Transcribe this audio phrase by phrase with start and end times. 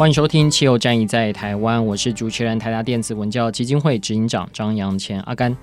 [0.00, 5.54] 欢迎收听《气候战役在台湾》，我是主持人台达电子文教基金会执行长张扬谦阿甘。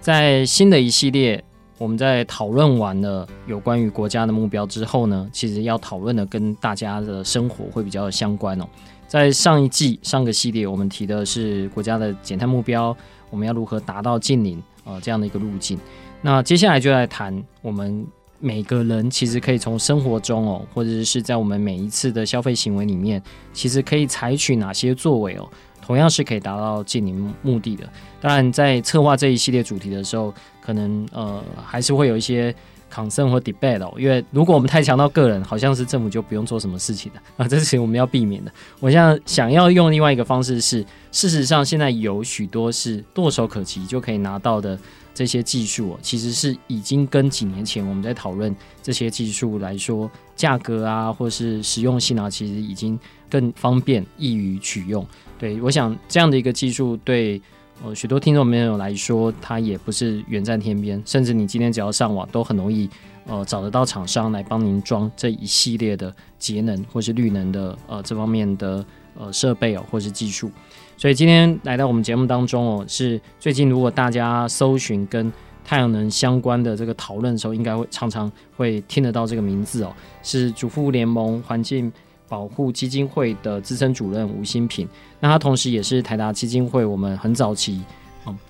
[0.00, 1.40] 在新的一系列，
[1.78, 8.66] 我们在讨论完了有关于国家的目标之后呢，其实要讨论的跟大家的生活会比较相关哦。
[9.06, 12.92] 在上一季上个系列，我们提的是国家的减碳目标，
[13.30, 15.78] 我们要如何达到净零啊这样的一个路径。
[16.20, 18.04] 那接下来就来谈我们。
[18.38, 25.48] 每个人其实可以从生活中哦，或者是在我们每一次的消费行为里面，其实可以采取哪些作为哦，
[25.80, 27.88] 同样是可以达到净零目的的。
[28.20, 32.54] 当然，在策划这一系列主题的时候，可能呃还是会有一些
[32.92, 38.52] concern 或 debate 哦，因为如果我们太强调个人，好像是政府就不用做什么事情的啊， 这是我们要避免的。
[38.80, 44.78] 我现在想要用另外一个方式是，事实上现在有许多是唾手可及就可以拿到的。
[45.16, 53.00] 这些技术哦，其实是已经跟几年前我们在讨论这些技术来说，价格啊，或是实用性啊，其实已经
[53.30, 55.06] 更方便、易于取用。
[55.38, 57.40] 对，我想这样的一个技术对
[57.82, 62.86] 呃许多听众朋友来说，它也不是远在天边，甚至你今天只要上网，都很容易
[63.26, 68.84] 呃找得到厂商来帮您装这一系列的节能或是绿能的呃这方面的
[69.18, 70.50] 呃设备哦，或是技术。
[70.96, 75.30] 所以今天来到我们节目当中哦，是最近如果大家搜寻跟
[75.64, 79.92] 太阳能相关的这个讨论的时候，应该会常常会听得到这个名字哦，
[80.22, 81.92] 是主妇联盟环境
[82.28, 84.88] 保护基金会的资深主任吴新平。
[85.20, 87.82] 那他同时也是台达基金会我们很早期。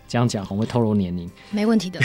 [0.08, 2.00] 这样讲很会透露年龄，没问题的。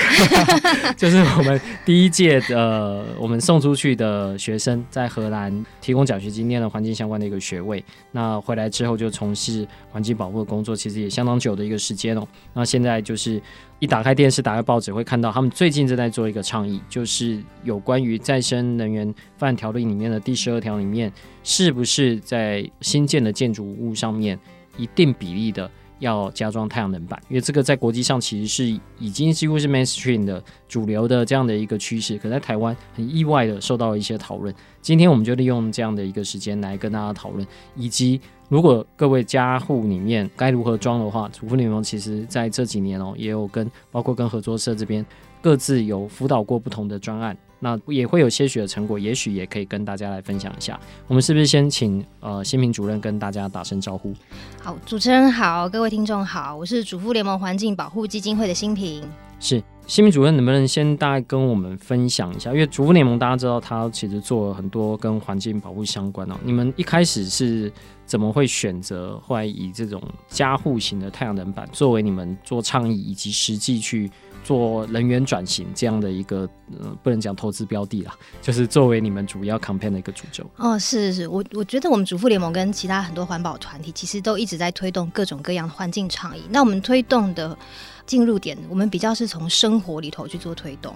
[0.97, 7.83] 就是我们第一届的我们送出去的学生，在荷兰提供奖学金，念了环境相关的一个学位。
[8.11, 12.27] 那回来之后就从事环境保护的工作，其实也相当久的一个时间哦。
[12.53, 13.41] 那现在就是
[13.79, 21.11] 一打开电视、打开报纸，会看到他们最近正在做一个倡议，就是有关于再生能源发展条例里面的第十二条里面，
[21.43, 24.39] 是不是在新建的建筑物上面
[24.77, 25.69] 一定比例的。
[26.01, 34.53] 要加装太阳能板，因为这个在国际上其实是已经几乎是 mainstream 的主流的这样的一个趋势，可在台湾很意外的受到了一些讨论。
[34.81, 38.19] 今天我们就利用这样的一个时间来跟大家讨论，以及
[38.49, 45.05] 如果各位家户里面该如何装的话，主妇联盟其实在这几年哦，也有跟包括跟合作社这边
[45.39, 47.37] 各自有辅导过不同的专案。
[47.63, 50.77] 那也会有些许的成果，也许也可以跟大家来分享一下。
[51.07, 54.13] 我们是不是先请呃新平主任跟大家打声招呼？
[54.61, 59.03] 好，主持人好，各位听众好，我是主妇联盟环境保护基金会的新平。
[59.39, 62.51] 是新平主任，能不能先大概跟我们分享一下？
[62.51, 66.35] 因为主妇联盟大家知道，它其实做了很多跟环境保护相关哦。
[66.43, 67.71] 你们一开始是
[68.05, 74.09] 怎么会选择后来以这种加护型的太阳能板作为你们做倡议以及实际去？
[74.43, 80.43] 做人员转型这样的一个，呃，不能讲投资标的啦，就是作为你们主要 campaign 的一个主轴。
[80.57, 86.41] 哦，是是是，我我觉得我们主妇联盟跟其他很多环保团体其实都一直在推动各种各样的环境倡议。
[86.49, 87.57] 那我们推动的
[88.05, 90.95] 进入点，我们比较是从生活里头去做推动，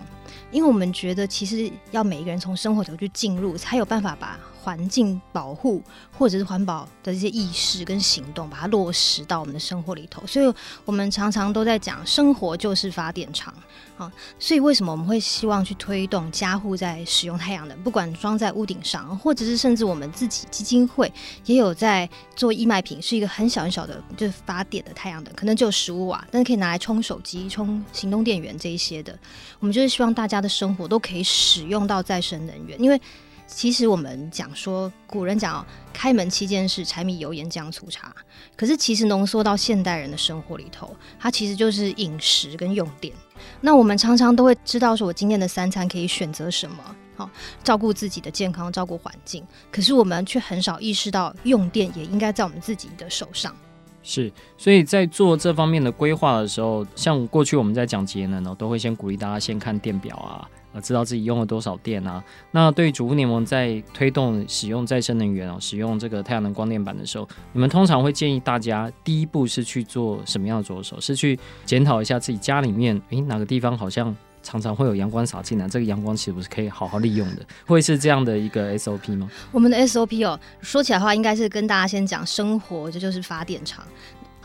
[0.52, 5.80] 因为我们觉得其实要每一个人从生活头去进入，才有办法把环境保护
[6.18, 10.26] 或者是环保的这些意识跟行动，把它落实到我们的生活里头。
[10.26, 10.52] 所以，
[10.86, 13.54] 我们常常都在讲，生活就是发电厂
[13.96, 14.12] 啊。
[14.40, 21.14] 所以，为什么我们会希望去推动家户在使用太阳能，不管装在屋顶上，或者是甚至我们自己基金会
[21.46, 29.16] 也有在做义卖品，是一个很小很小的，就是发电的太阳能，可能只有十五瓦，但是可以拿来充手机、充行动电源这一些的。
[29.60, 33.00] 我们就是希望大家的生活都可以使用到再生能源，因为。
[33.48, 38.14] 其实我们讲说，古人讲，开门七件事，柴米油盐酱醋茶。
[38.56, 43.14] 可是其实浓缩到现代人的生活里头，它其实就是饮食跟用电。
[43.62, 46.84] 那我们常常都会知道说，我今天的三餐可以选择什么？
[47.18, 47.30] 好
[47.64, 49.46] 照顾自己的健康，照顾环境。
[49.72, 53.56] 可是我们却很少意识到，用电也应该在我们自己的手上。
[54.04, 62.22] 是，所以在做这方面的规划的时候，像过去我们在讲节能呢，都会先鼓励大家先看电表啊，呃，知道自己用了多少电啊。
[62.52, 71.00] 那对于主妇联盟在推动使用再生能源哦，使用这个太阳能光电板的时候，你们通常会建议大家第一步是去做什么样的着手？
[71.00, 74.14] 是去检讨一下自己家里面，诶，哪个地方好像
[74.44, 79.30] 常常会有阳光洒进来，这个阳光其实不是可以好好利用的，会是这样的一个 SOP 吗？
[79.54, 83.86] 我们的 SOP 哦，说起来的话，应该是跟大家先讲生活，这就是发电厂，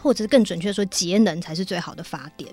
[0.01, 2.49] 或者是更准确说节能才是最好的发电。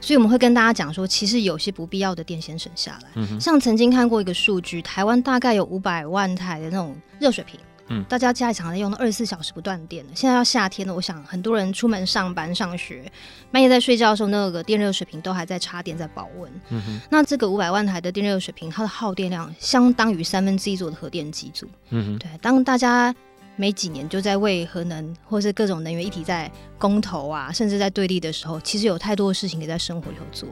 [0.00, 3.08] 所以我们会跟大家讲说，其实有些不必要的电先省下来。
[3.14, 7.58] 嗯、像曾经看过一个数据，台湾大概有五百万台的那种热水瓶。
[7.88, 13.04] 嗯，大家家里常常用的二十四小时不断电的，现在要夏天了，我想很多人出门上班、上学，
[13.52, 16.50] 半夜在睡觉的时候，那个电热水瓶都还在插电在保温。
[16.70, 21.64] 嗯哼，那这个五百万台的电热水瓶，它的耗电量相当于三分之一座的核电机组。
[21.90, 23.14] 嗯哼，对，当大家
[23.56, 30.48] 没几年就在为核能或是各种能源议题在公投啊，甚至在对立的时候，其实有太多的事情可以在生活里头做。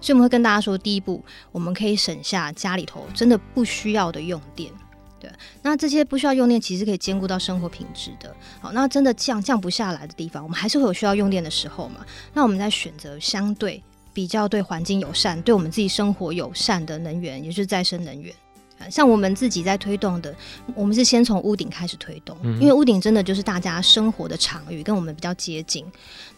[0.00, 4.70] 所以我们会跟大家说，第一步，我们可以省下家里头真的不需要的用电。
[5.20, 5.28] 对，
[5.62, 8.34] 那这些不需要用电，其实可以兼顾到生活品质的。
[8.60, 12.06] 好，那真的降降不下来的地方，我们还是会有需要用电的时候嘛。
[12.32, 13.82] 那我们在选择相对
[14.12, 18.32] 比较对环境友善、对我们自己生活友善的能源，也就是再生能源。
[18.90, 20.34] 像我们自己在推动的，
[20.74, 25.84] 我们是先从屋顶开始推动，因为屋顶真的就是大家生活的场域，跟我们比较接近。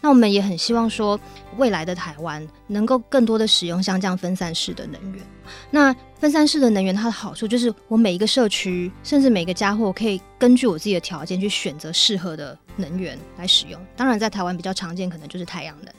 [0.01, 1.19] 那我们也很希望说，
[1.57, 5.23] 未来的台湾能够更多的使用像这样分散式的能源。
[5.69, 13.79] 那分散式的能源，它的好处就是，我每一个社区，甚至每个家伙，可以根据我自己的条件去选择适合的能源来使用。
[13.95, 15.93] 当然，在台湾比较常见，可能就是太阳能。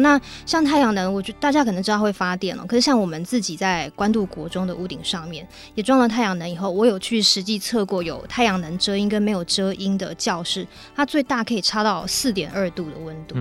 [0.00, 2.64] 那像太阳能，我觉大家可能知道会发电了。
[2.66, 13.36] 可是像我们自己在关渡国中的屋顶上面也装了太阳能以后，我有去实际测过，有太阳能遮阴跟没有遮阴的教室，它最大可以差到四点二度的温度。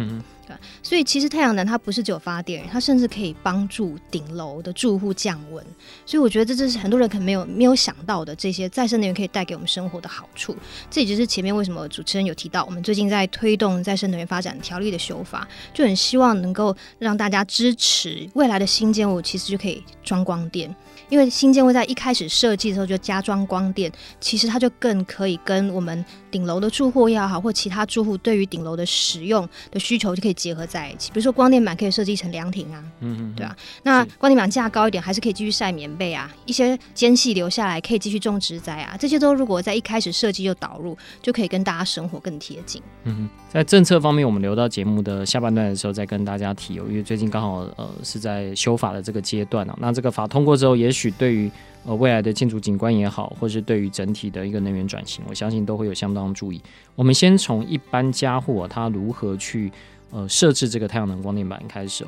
[0.82, 5.66] 所以其实太阳能它不是只有发电，它甚至可以帮助顶楼的住户降温。
[6.06, 10.56] 所以我觉得这这是很多人可能没有没有想到的，这些再生能源可以带给我们生活的好处。
[10.90, 20.74] 这也就是前面为什么主持人有提到，我们最近在推动再生能源发展条例的修法，就很希望能够让大家支持未来的新建物其实就可以装光电。
[21.10, 31.12] 因为新建会在一开始设计的时候就加装光电，其实它就更可以跟我们顶楼的住户也好，或其他住户对于顶楼的使用的需求就可以结合在一起。
[31.12, 33.54] 比如说光电板可以设计成凉亭啊，嗯嗯，对啊。
[33.84, 36.34] 那光电板架高一点，还是可以继续晒棉被啊。
[36.46, 38.96] 一些间隙留下来，可以继续种植栽啊。
[38.98, 42.82] 这些都如果在一开始设计就导入，就可以跟大家生活更贴近。
[43.04, 49.78] 嗯哼，在政策方面，我们留到节目的下半段的时候再跟大家提哦，因为最近刚好呃是在修法的这个阶段啊。
[49.82, 51.02] 那这个法通过之后，也许。
[51.02, 51.50] 许对于
[51.84, 56.62] 呃未来的建筑景观也好，或是对于整体的一个能源转型，我相信都会有相当注意。
[56.96, 59.72] 我们先从一般家户、啊、他如何去
[60.12, 62.08] 呃设置这个太阳能光电板开始哦。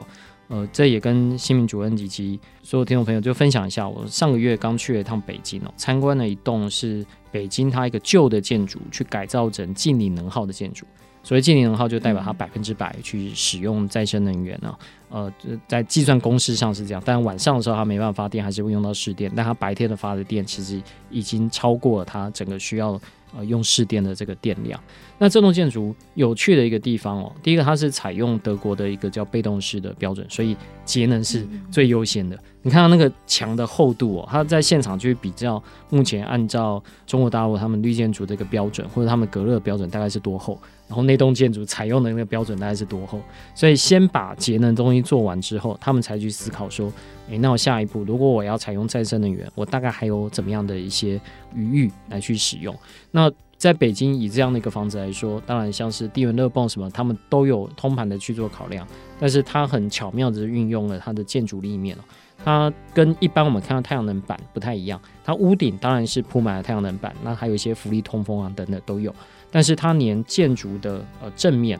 [0.50, 3.88] 呃，这也跟新民主任以及所有听众朋友就分享一下。
[3.88, 10.86] 我上个月刚去了一趟北京哦，参观了一栋是北京它一个旧的建筑，去改造成净零能耗的建筑。
[11.24, 14.78] 所谓净零能耗就代表它百分之百去使用再生能源啊，
[15.10, 15.34] 呃，
[15.66, 23.00] 在计算公式上是这样，但晚上的时候它没办法发电，还是会用到市电，但它白天的发的电其实已经超过了它整个需要
[23.36, 24.80] 呃用市电的这个电量。
[25.18, 32.38] 那这栋建筑有趣的一个地方哦，第一个它是采用德国的一个叫被动式的标准，所以节能是最优先的。
[32.64, 40.58] 你看到那个墙的厚度哦，它在现场就会比较目前按照中国大陆他们绿建筑这个标准或者他们隔热标准大概是多厚。
[40.88, 43.20] 然后那栋建筑采用的那个标准大概是多厚？
[43.56, 46.92] 所以先把节能东西做完之后，他们才去思考说：
[47.30, 51.20] 诶，那我下一步如果我要采用再生能源，我大概还有怎么样的一些
[51.56, 52.76] 余裕来去使用？
[53.12, 58.86] 那在北京以这样的一个房子来说，当然像是地源热泵什么，他们都有通盘的去做考量。
[59.20, 61.98] 但是它很巧妙的运用了它的建筑立面，
[62.44, 65.00] 它跟一般我们看到太阳能板不太一样。
[65.24, 69.14] 它屋顶当然是铺满了太阳能板，那还有一些浮力通风啊等等都有。
[69.50, 71.80] 但是它连建筑的呃正面，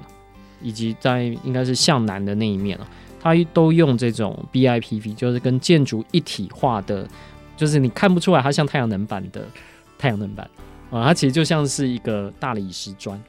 [0.62, 2.88] 以及在应该是向南的那一面啊，
[3.20, 7.08] 它都用这种 BIPV，就是跟建筑一体化的，
[7.58, 9.46] 就是你看不出来它像太阳能板的
[9.98, 10.50] 太阳能板
[10.90, 13.22] 啊，它其实就像是一个大理石砖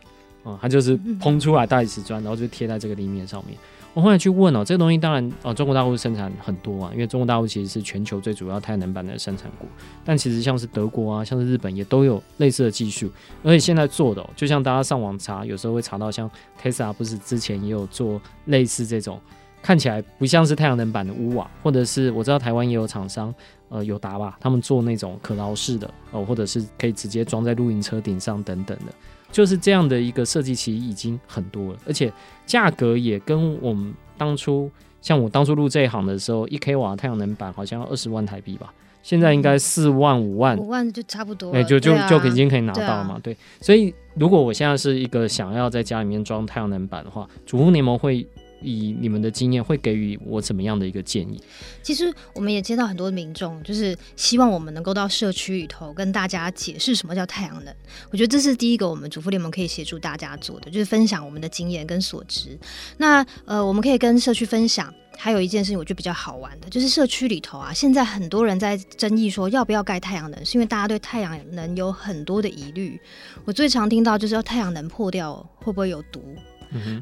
[0.45, 3.59] 啊，它就是膨出来大理石砖，然后就贴在这个立面上面。
[3.95, 9.69] 我后来去问哦，这个东西当然哦，中国大陆生产很多啊，因为中国大陆其实是全球最主要太阳能板的生产国。
[10.05, 13.09] 但其实像是德国啊，像是日本也都有类似的技术，
[13.45, 16.29] 而且现在做的，就像大家上网查，有时候会查到像
[16.61, 19.21] Tesla 不是之前也有做类似这种
[19.63, 23.33] 看起来不像是太阳能板的屋瓦，或者是我知道台湾也有厂商，
[23.69, 28.93] 呃，有达吧，他们做那种可摇式的哦、呃，或者是可以直接装在露营车顶上等等的，
[29.35, 32.13] 就是这样的一个设计，其实已经很多了，而且
[32.47, 34.71] 价格也跟我们当初
[35.03, 38.73] 像我当初入这一行的时候，一 k 瓦太阳能板好像要二十万台币吧。
[39.03, 43.19] 现在应该四万五万，五万就差不多，哎、欸，就就、啊、就已经可以拿到了嘛。
[43.21, 48.25] 对，所以如果我现在是一个想要在家里面装太阳能板的话，主妇联盟会
[48.65, 51.41] 以你们的经验，会给予我怎么样的一个建议？
[51.83, 57.75] 其实我们也接到很多民众，就是希望我们能够到社区里头跟大家解释什么叫太阳能。
[58.11, 62.59] 我觉得这是第一个，我们主妇联盟可以协助大家做的，就是分享我们的经验跟所知。
[62.97, 64.93] 那呃，我们可以跟社区分享。
[65.17, 73.01] 还有一件事情，我觉得比较好玩的，就是社区里头啊，现在很多人在争议说要不要盖太阳能，是因为大家对太阳能有很多的疑虑。
[73.45, 76.21] 我最常听到就是要太阳能破掉会不会有毒？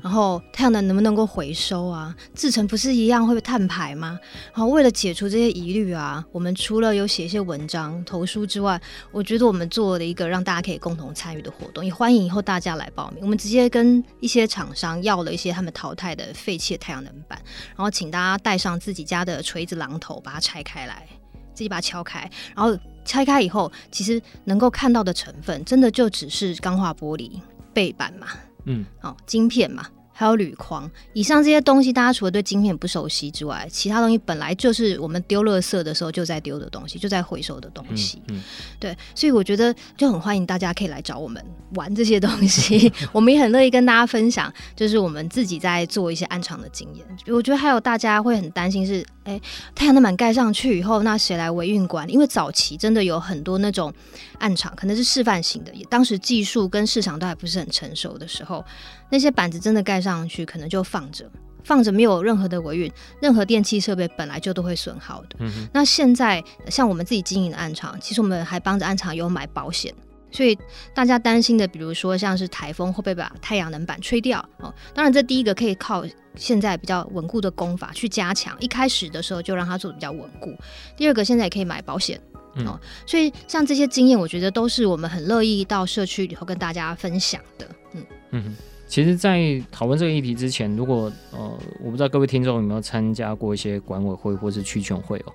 [0.03, 2.15] 然后太阳能能不能够回收啊？
[2.35, 4.19] 制成不是一样会被碳排吗？
[4.53, 13.21] 然后为了解除这些疑虑啊，我们除了有写一些文章投书之外，我觉得我们做了一个让大家可以共同参与的活动，也欢迎以后大家来报名。
[13.23, 21.07] 我们直接跟一些厂商要了一些他们淘汰的废弃太阳能板，然后请大家带上自己家的锤子、榔头，把它拆开来，
[21.55, 27.41] 自己把它敲开，然后拆开以后，其实能够看到的成分，真的就只是钢化玻璃
[27.73, 28.29] 背板嘛。
[28.65, 29.87] 嗯，哦，晶片嘛，
[30.23, 38.23] 还有铝框，以上这些东西，大家除了对晶片不熟悉之外，其他东西本来就是我们丢垃圾的时候就在丢的东西，就在回收的东西。
[38.29, 38.43] 嗯，嗯
[38.79, 47.05] 对，所以我觉得就很欢迎大家可以来找我们玩这些东西， 我们也很乐意跟大家分享，就是我们自己在做一些暗场的经验。
[47.35, 49.41] 我觉得还有大家会很担心是，哎，
[49.75, 52.13] 太阳能板盖上去以后，那谁来维运管理？
[52.13, 53.93] 因为早期真的有很多那种
[54.39, 58.65] 暗场，可能是示范型的，也当时技术跟市场都还不是很成熟的时候，
[59.11, 61.31] 那些板子真的盖上去，可能就放着，
[61.65, 65.37] 放着没有任何的维运，任何电器设备本来就都会损耗的。
[65.41, 69.95] 嗯、那现在像我们自己经营的暗场，其实我们还帮着暗场有买保险。
[70.35, 70.59] 所以
[70.95, 74.73] 大家担心的，比如说像是台风会不会把太阳能板吹掉哦？
[74.95, 76.03] 当然，这第一个可以靠
[76.37, 80.57] 现在比较稳固的功法去加强，一开始的时候就让它做的比较稳固。
[80.97, 82.19] 第二个，现在也可以买保险、
[82.57, 82.81] 嗯、哦。
[83.07, 87.69] 所以像这些经验，我觉得都是我们很乐意到社区里头跟大家分享的。
[87.93, 88.57] 嗯嗯，
[88.93, 95.33] 其实，在讨论这个议题之前，如果呃，我不知道各位听众有没有参加过一些管委会或是区权会哦。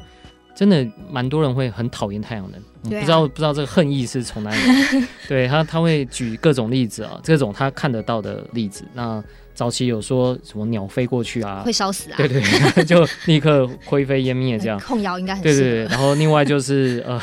[0.55, 5.07] 真的蛮多人会很讨厌太阳能，啊、不知道不知道这个恨意是从哪里来。
[5.27, 8.85] 对他他会举各种例子啊，这种他看得到的例子。
[8.93, 9.23] 那
[9.55, 12.17] 早期有说什么鸟飞过去啊，会烧死啊？
[12.17, 12.39] 对对，
[12.75, 14.79] 对， 就立刻灰飞烟灭这样。
[14.81, 15.85] 控窑应该很对对对。
[15.85, 17.19] 然后另外就是呃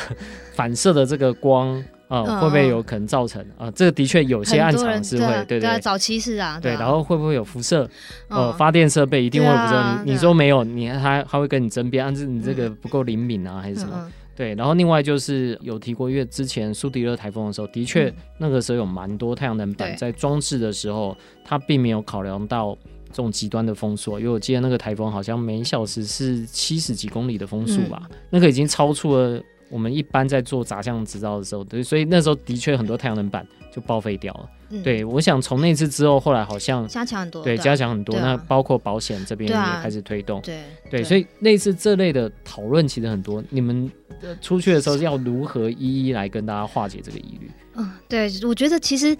[0.53, 1.81] 反射的这个光。
[2.07, 3.71] 啊、呃，会不会有可能造成啊、呃？
[3.71, 7.89] 这个的确有些暗藏是会，对对，早期是啊，对，对，然后会不会有辐射？
[8.27, 9.75] 呃，发电设备一定会有辐射。
[9.75, 13.93] 啊、你你说没有，你他他会跟你争辩，但是你这个不够灵敏啊，还是什么？
[13.95, 22.77] 嗯、对，然后另外就是有提过，因为之前苏迪勒台风的时候，的确那个时候有蛮多太阳能板在装置的时候，它并没有考量到
[23.09, 29.41] 这种极端的风速，因为我记得那个台风好像每小时是七十几公里的风速吧，嗯、那个已经超出了。
[29.75, 34.49] 我们一般在做杂项执照的时候，对，所以那时候的确很多太阳能板就报废掉了。
[34.69, 38.15] 嗯、对，我想从那次之后，后来好像加强很多，对，加强很多。
[38.15, 43.43] 啊、那包括保险这边也开始推动，对、啊、对，对，所以类似这类的讨论其实很多。
[43.49, 43.91] 你们
[44.39, 47.51] 出去的时候要如何一一来跟大家化解这个疑虑？
[47.75, 49.13] 嗯，对，我觉得其实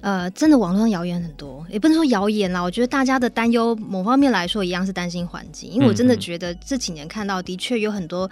[0.00, 2.60] 呃，真的网络上谣言很多，也不能说谣言啦。
[2.60, 8.28] 我觉得大家的担忧，某方面来说一样是担心环境，因为我真的觉得这几年看到的确有很多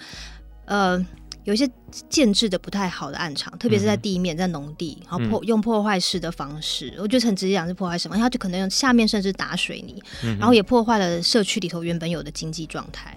[0.64, 1.06] 呃。
[1.48, 1.66] 有一些
[2.10, 10.02] 建制的不太好的暗场，特别是在地面，在农地，然后破用破坏式的方式，我觉得很直接讲是破坏什么，它就可能用下面甚至打水泥，
[10.38, 13.16] 然后也破坏了社区里头原本有的经济状态。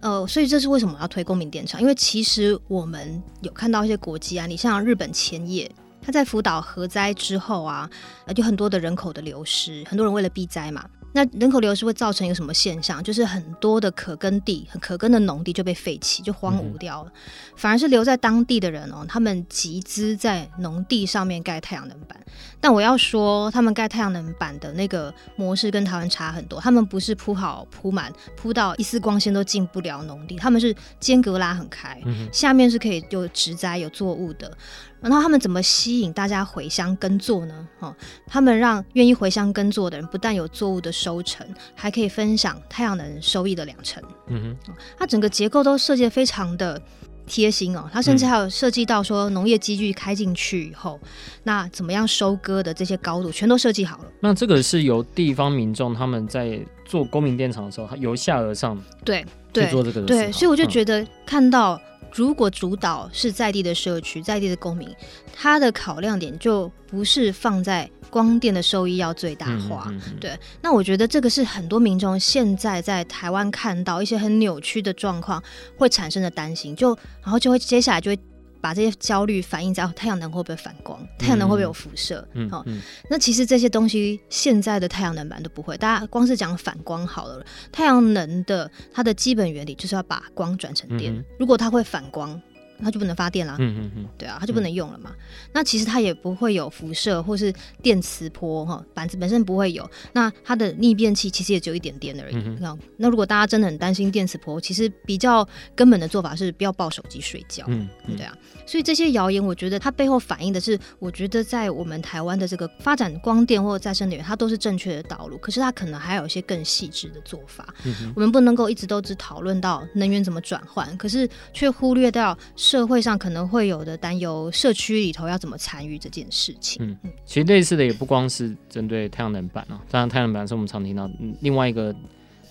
[0.00, 1.80] 呃，所以这是为什么要推公民电厂？
[1.80, 5.70] 因为其实我们有看到一些国际案例，像日本千叶，
[6.04, 7.88] 它在福岛核灾之后啊，
[8.34, 10.84] 就很多的人口的流失，很多人为了避灾嘛。
[11.12, 13.02] 那人口流失会造成一个什么现象？
[13.02, 17.12] 就是很多的可耕地、很可耕的农地就被废弃，就荒芜掉了。
[17.14, 17.20] 嗯、
[17.56, 22.18] 反而是留在当地的人哦，他们集资在农地上面盖太阳能板。
[22.62, 26.60] 但我要说，他们盖太阳能板的那个模式跟台湾差很多。
[26.60, 34.56] 他们不是铺好铺满，铺到一丝光线都进不了农地，他们是间隔拉很开，嗯、下面是可以有植栽、有作物的。
[35.00, 37.68] 然后他们怎么吸引大家回乡耕作呢？
[37.80, 37.92] 哦，
[38.28, 44.00] 他们让愿意回乡耕作的人不但有作物的收成，还可以分享太阳能收益的两成。
[44.28, 46.80] 嗯哼，它整个结构都设计得非常的
[47.26, 47.88] 贴心哦。
[47.92, 51.08] 它甚至还有设计到说农业机具开进去以后，嗯、
[51.44, 54.04] 那怎么样收割的这些高度全都设计好了。
[54.20, 61.80] 那这个是由地方民众他们在做公民电厂的时候，它由下而上，对，去做这个对，所以我就觉得看到，
[62.12, 64.88] 如果主导是在地的社区，在地的公民，
[65.34, 69.86] 他的考量点就不是放在光电的收益要最大化。
[69.88, 75.42] 嗯嗯嗯、对，那我觉得这个是很多民众现在在台湾看到一些很扭曲的状况
[75.76, 78.18] 会产生的担心，就然后就会接下来就会。
[78.62, 82.26] 把这些焦虑反映在太阳能会不会反光，太阳能会不会有辐射？
[82.32, 85.76] 嗯，好、嗯，那其实这些东西现在的太阳能板都不会。
[85.76, 91.12] 大家光是讲反光好了，太阳能的它的基本原理就是要把光转成电。
[91.12, 92.40] 嗯、如果它会反光。
[92.82, 95.10] 它就不能发电了，嗯嗯嗯，对啊，它就不能用了嘛。
[95.12, 95.16] 嗯、
[95.52, 99.88] 那其实它也不会有辐射或是电磁波哈，板子本身不会有。
[100.12, 102.34] 那它的逆变器其实也只有一点点而已。
[102.36, 107.64] 嗯、哼那如果大家真的很担心电磁波，其实比较根本的做法是不要抱手机睡觉。
[107.68, 108.36] 嗯，嗯对啊。
[108.66, 115.36] 所以这些谣言，我觉得它背后反映的是，我觉得在我们台湾的这个发展光电或者再生能源，它都是正确的道路。
[115.38, 117.74] 可是它可能还有一些更细致的做法。
[117.84, 122.36] 嗯、我们不能够一直都只讨论到能源怎么转换，可是却忽略掉。
[122.72, 126.82] 社会上可能会有的担忧，社区里头要怎么参与这件事情？
[126.82, 131.06] 嗯，其实类似的也不光是针对太阳能板啊，当然太阳能板是我们常听到
[131.40, 131.94] 另外一个。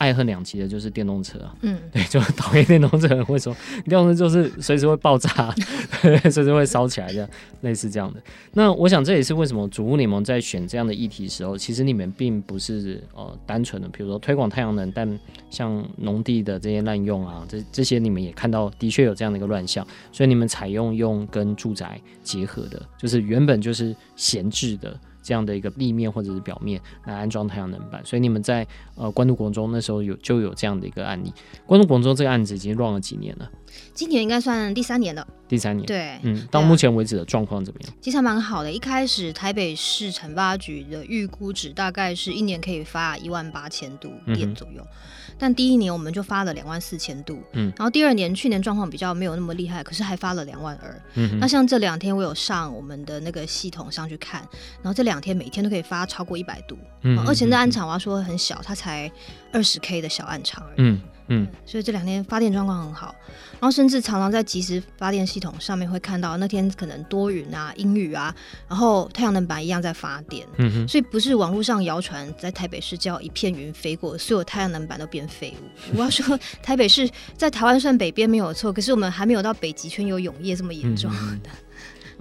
[0.02, 3.56] 爱恨两极的就是电动车啊，嗯，对，就讨厌电动车会说，
[3.86, 5.54] 电动车就是随时会爆炸，
[6.02, 7.30] 随时会烧起来这样，
[7.62, 8.20] 类似这样的。
[8.54, 15.20] 那我想这也是为什么主妇联盟在选这样的议题的时候，其实你们并不是呃单纯的，比如说推广太阳能，但
[15.52, 25.00] 像农地的这些滥用啊，这这些你们也看到的确有这样的一个乱象，所以你们采用用跟住宅结合的，就是原本就是闲置的。
[25.22, 31.34] 这样的一个立面或者是表面来安装太阳能板，所以你们在呃关注广州那时候有就有这样的一个案例。
[31.66, 33.50] 关注广州这个案子已经 run 了几年了？
[33.94, 35.26] 今年应该算第三年了。
[35.48, 37.94] 第三年，对，嗯，到目前为止的状况怎么样？
[38.00, 38.72] 其实还蛮好的。
[38.72, 44.82] 一开始台北市城发局的预估值大概是一年可以发一万八千度电左右。
[44.82, 44.96] 嗯
[45.40, 54.42] 但第一年我们就发了两万四千度，嗯，然后第二年去年状况比较没有那么厉害，可是还发了两万二，嗯，那像这两天我有上我们的那个系统上去看，
[54.84, 59.12] 然后这两天每天都可以发超过一百度，嗯，而且那暗场我要说很小，它才
[59.52, 61.02] 二十 K 的小暗场而已，嗯。
[61.32, 63.16] 嗯，所以这两天发电状况很好，
[63.54, 68.36] 然后甚至常常在即时发电系统上面会看到那天可能多云啊、阴雨啊，
[68.68, 70.46] 然后太阳能板一样在发电。
[70.58, 75.98] 嗯哼，所以不是网络上谣传在台北市叫一片云飞过，所有太阳能板都变废物。
[75.98, 81.18] 我要说， 台北市在台湾算北边没有错，可是我们还没有到北极圈有永夜这么严重的。
[81.18, 81.42] 嗯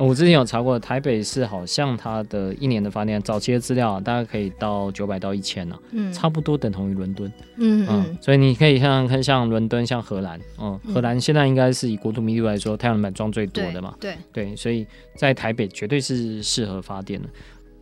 [0.00, 14.86] 我之前有查过，台北市好像它的一年的发电早期的资料啊，大概可以到九百到一千呢，嗯，差不多等同于伦敦，嗯所以你可以像看像伦敦、像荷兰，嗯，荷兰现在应该是以国土密度来说，太阳能板装最多的嘛，对对，对，所以
[15.16, 17.28] 在台北绝对是适合发电的。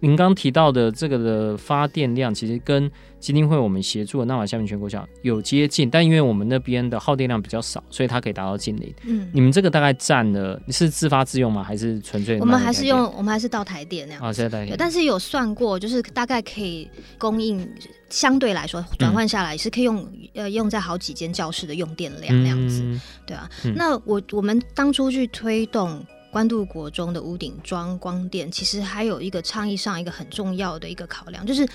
[0.00, 8.94] 您刚提到的这个的发电量，其实跟基金会我们协助的纳瓦下面全国小有接近，但因为我们那边的耗电量比较少，所以它可以达到近零。
[9.04, 11.64] 嗯，你们这个大概占了，你是自发自用吗？
[11.64, 12.38] 还是纯粹？
[12.38, 14.22] 我们还是用，我们还是到台电那样。
[14.22, 14.76] 啊，是在台电。
[14.78, 17.68] 但是有算过，就是大概可以供应，
[18.08, 19.96] 相对来说转换下来是可以用，
[20.34, 22.82] 呃、嗯，用在好几间教室的用电量那样子。
[22.84, 26.06] 嗯、对啊，嗯、那我我们当初去推动。
[26.30, 31.66] 关渡国中的屋顶装光电，其实还有一个倡议上一个很重要的一个考量，就是，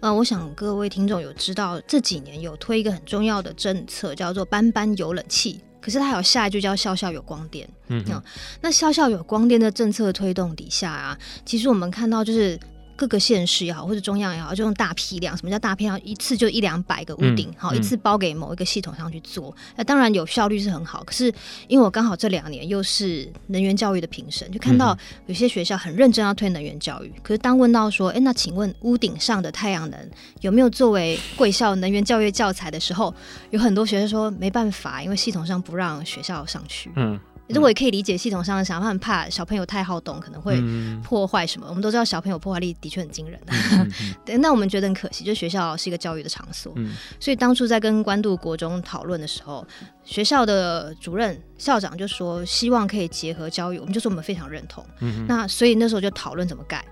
[0.00, 7.68] 呃，我想各位听众有知道这几年有推一个很重要的政策，叫做“班班有冷气”，可是它有下一句叫“校校有光电”。
[7.88, 8.22] 嗯哼，
[8.60, 12.58] 那校校有光电的政策推动底下啊，其实我们看到就是。
[12.96, 15.36] 各个县市也好，或者中央也好，就用大批量。
[15.36, 16.02] 什么叫大批量？
[16.02, 19.54] 一次就一两百个屋顶，好、嗯，一次包给某一个系统上去做。
[19.76, 21.32] 那、嗯、当然有效率是很好，可是
[21.68, 27.12] 因为我刚好这两年又是能源教育的评审，就看到有些学校很认真要推能源教育。
[27.22, 33.14] 可是当问到说，哎，那请问屋顶上的太阳能有没有作为贵校能源教育教材的时候，
[33.50, 36.90] 有很多学生说没办法，因为系统上不让学校上去。
[36.96, 37.20] 嗯。
[37.48, 40.60] 其实我也可以理解系统上的想法，很怕小朋友太好动，可能会
[41.02, 41.66] 破坏什么。
[41.68, 44.36] 嗯、我们都知道小朋友破坏力的确很惊人，嗯嗯、 对。
[44.38, 49.66] 那我们觉得很可惜，就学校是一个教育的场所，嗯、所以当初在跟关渡国中讨论的时候，
[50.04, 54.84] 学校的主任、校长就说希望可以结合教育，我们就说我们非常认同。
[55.00, 56.84] 嗯、那所以那时候就讨论怎么盖。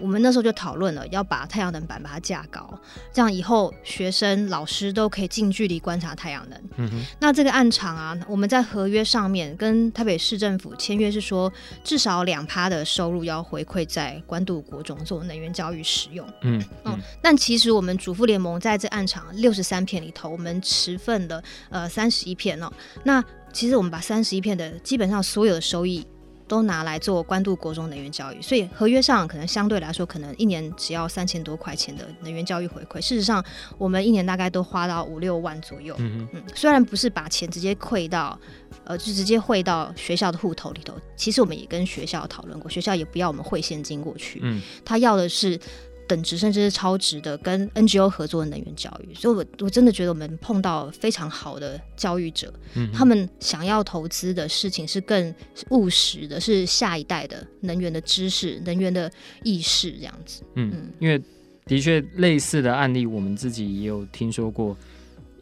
[0.00, 2.78] 我们那时候就讨论了，要把太阳能板把它架高，
[3.12, 6.60] 这样以后学生、老师都可以近距离观察太阳能。
[6.76, 7.04] 嗯。
[7.18, 16.26] 那这个案场啊，我们在合约上面跟台北市政府签约是说，至少两趴的收入要回馈在关渡国中做能源教育使用。
[16.42, 17.00] 嗯嗯，嗯。
[17.22, 22.70] 但其实我们主妇联盟在这案场六十三片里头，我们持份的呃三十一片哦。
[23.04, 26.06] 那其实我们把三十一片的基本上所有的收益。
[26.48, 33.00] 都拿来做关渡国中能源教育，所以合约上可能相对来说，可能一年只要三千多块钱的能源教育回馈。
[33.00, 33.44] 事实上，
[33.78, 35.94] 我们一年大概都花到五六万左右。
[35.98, 38.38] 嗯嗯，虽然不是把钱直接汇到，
[38.84, 44.40] 呃，就直接汇到学校的户头里头，其实我们也跟学校讨论过，学校也不要我们汇现金过去。
[44.42, 45.58] 嗯，他要的是。
[46.08, 55.34] 等值甚至是超值的，跟 NGO 合作的能源教育，所以我我真的觉得我们碰到非常好的教育者，嗯、他们想要投资的事情是更
[55.70, 59.10] 务实的，是下一代的能源的知识、能源的
[59.42, 60.42] 意识这样子。
[60.54, 61.20] 嗯，嗯因为
[61.64, 64.76] 的确类似的案例，我们自己也有听说过，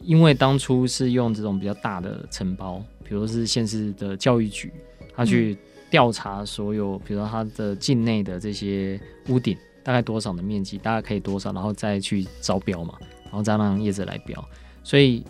[0.01, 4.73] 因为当初是用这种比较大的承包，比如是县市的教育局，
[5.15, 5.55] 他去
[5.91, 9.55] 调查所有，比如说他的境内的这些屋顶。
[9.85, 12.95] 大概多少的面积，大概可以多少，然后再去招标嘛，
[13.25, 14.43] 然后再让业者来标。
[14.83, 15.23] 所以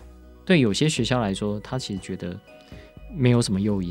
[0.46, 2.34] 对有些学校来说，他其实觉得
[3.14, 3.90] 没有什么诱因，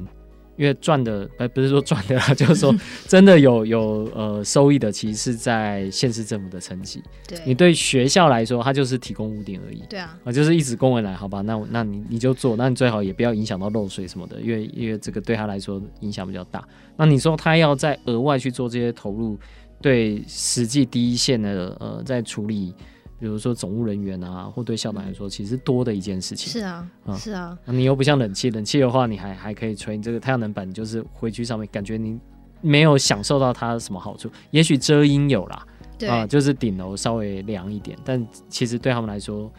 [0.57, 2.73] 因为赚的，呃，不是说赚的啦， 就是说
[3.07, 7.03] 真的有有呃收益的，其实是在县市政府的层级。
[7.27, 9.83] 对，你对学校来说，它就是提供屋顶而已。
[9.87, 16.67] 对啊，啊，就是一直公文来，好吧，那那你你就做，那你最好也不要影响到漏水什么的，因为因为这个对他来说影响比较大。
[16.97, 19.37] 那你说他要再额外去做这些投入？
[19.85, 22.73] 对实际第一线的呃，在处理，
[23.19, 26.51] 比如说总务人员啊，或对校长来说，其实多的一件事情。
[26.51, 27.55] 是啊，嗯、是啊。
[27.65, 29.95] 你又不像冷气，冷气的话，你还还可以吹。
[29.95, 32.19] 你这个太阳能板，就是回去上面，感觉你
[32.61, 34.27] 没有享受到它什么好处。
[34.49, 35.63] 也许遮阴有啦，
[35.99, 39.51] 对啊，就是顶楼稍微凉一点，但其实对他们来说。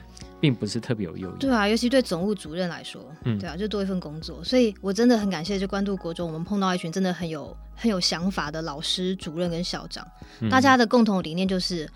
[0.47, 1.39] 并不是特别有诱因。
[1.39, 4.45] 对啊，尤其对总务主任来说，嗯，对啊，就多一份工作。
[4.45, 10.07] 所以我真的很感谢，就关渡国中，我们碰到一群真的很有很有想法的老师、主任跟校长，
[10.41, 11.91] 嗯、大家的共同理念就是，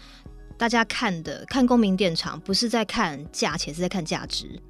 [0.59, 4.61] 大家看的看公民电厂，不是在看价钱，是在看价值。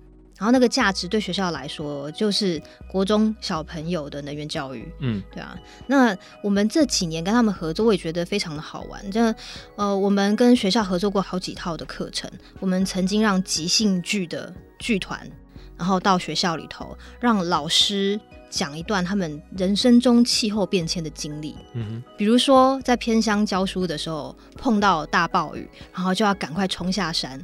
[0.40, 5.54] 然后那个价值对学校来说，就是国中小朋友的能源教育，嗯，对啊。
[5.86, 9.10] 那我们这几年跟他们合作，我也觉得非常的好玩。
[9.10, 9.34] 这
[9.76, 12.30] 呃，我们跟学校合作过好几套的课程。
[12.58, 15.30] 我们曾经让即兴剧的剧团，
[15.76, 18.18] 然后到学校里头，让老师。
[18.50, 27.40] 讲一段他们人生中气候变迁的经历，嗯哼，比如说在偏乡教书的时候碰到大暴雨，然后就要赶快冲下山，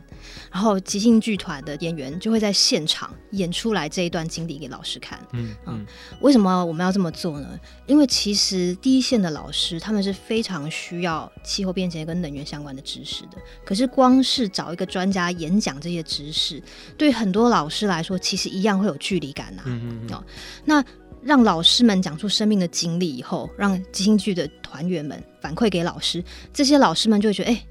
[0.52, 5.86] 然后即兴剧团的演员就会在现场演出来这一段经历给老师看，嗯嗯，
[6.20, 7.58] 为什么我们要这么做呢？
[7.86, 16.62] 因为其实第一线的老师他们是非常需要气候变迁跟能源相关的知识的，可是光是找一个专家演讲这些知识，
[16.96, 20.24] 对很多老师来说其实一样会有距离感呐，嗯嗯，哦，
[20.64, 20.84] 那。
[21.22, 27.66] 让老师们讲出生命的经历以后，让即兴剧的团员们反馈给老师，这些老师们就会觉得，哎、欸，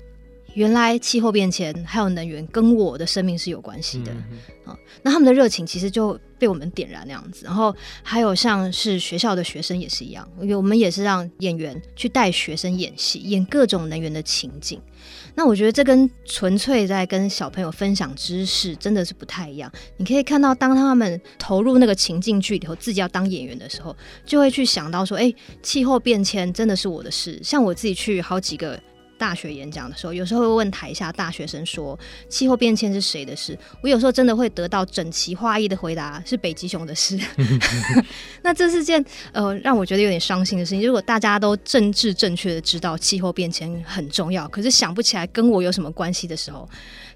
[0.55, 4.11] 原来气候变迁还有能源跟我的生命是有关系的
[4.65, 4.75] 啊。
[5.03, 7.45] 那他们的热情其实就被我们点燃那样子。
[7.45, 14.81] 然后还有像是学校的学生也是一样，因为我们也是让演员去带学生演戏，演各种能源的情景。
[15.35, 19.71] 那我觉得这跟纯粹在跟小朋友分享知识真的是不太一样。
[19.97, 28.79] 你可以看到，当他们投入那个情境剧里头，自己要当演员的时候，就会去想到说：“哎，气候变迁真的是我的事。”像我自己去好几个。
[29.17, 31.97] 大学演讲的时候，有时候会问台下大学生说
[32.29, 37.19] ：“气候变迁是谁的事？”我有时候真的会得到整齐划一的回答：“是北极熊的事。
[38.43, 40.85] ”那这是件呃让我觉得有点伤心的事情。
[40.85, 46.67] 如果大家都政治正确的知道气候变迁很重要，可是想不起来跟我有什么关系的时候，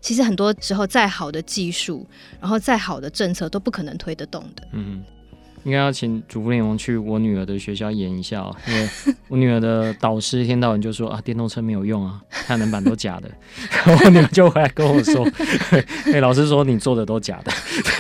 [0.02, 2.08] 其实很多时候再好的技术，
[2.40, 4.68] 然后再好的政策都不可能推得动的。
[4.74, 5.04] 嗯。
[5.64, 8.90] 应该要请主妇联盟去我女儿的学校演一下哦，因为
[9.28, 13.30] 我女儿的导师一天到晚就说啊，电动车没有用啊，太阳能板都假的。
[13.86, 15.26] 然后我女儿就回来跟我说，
[16.06, 17.52] 哎、欸，老师说你做的都假的，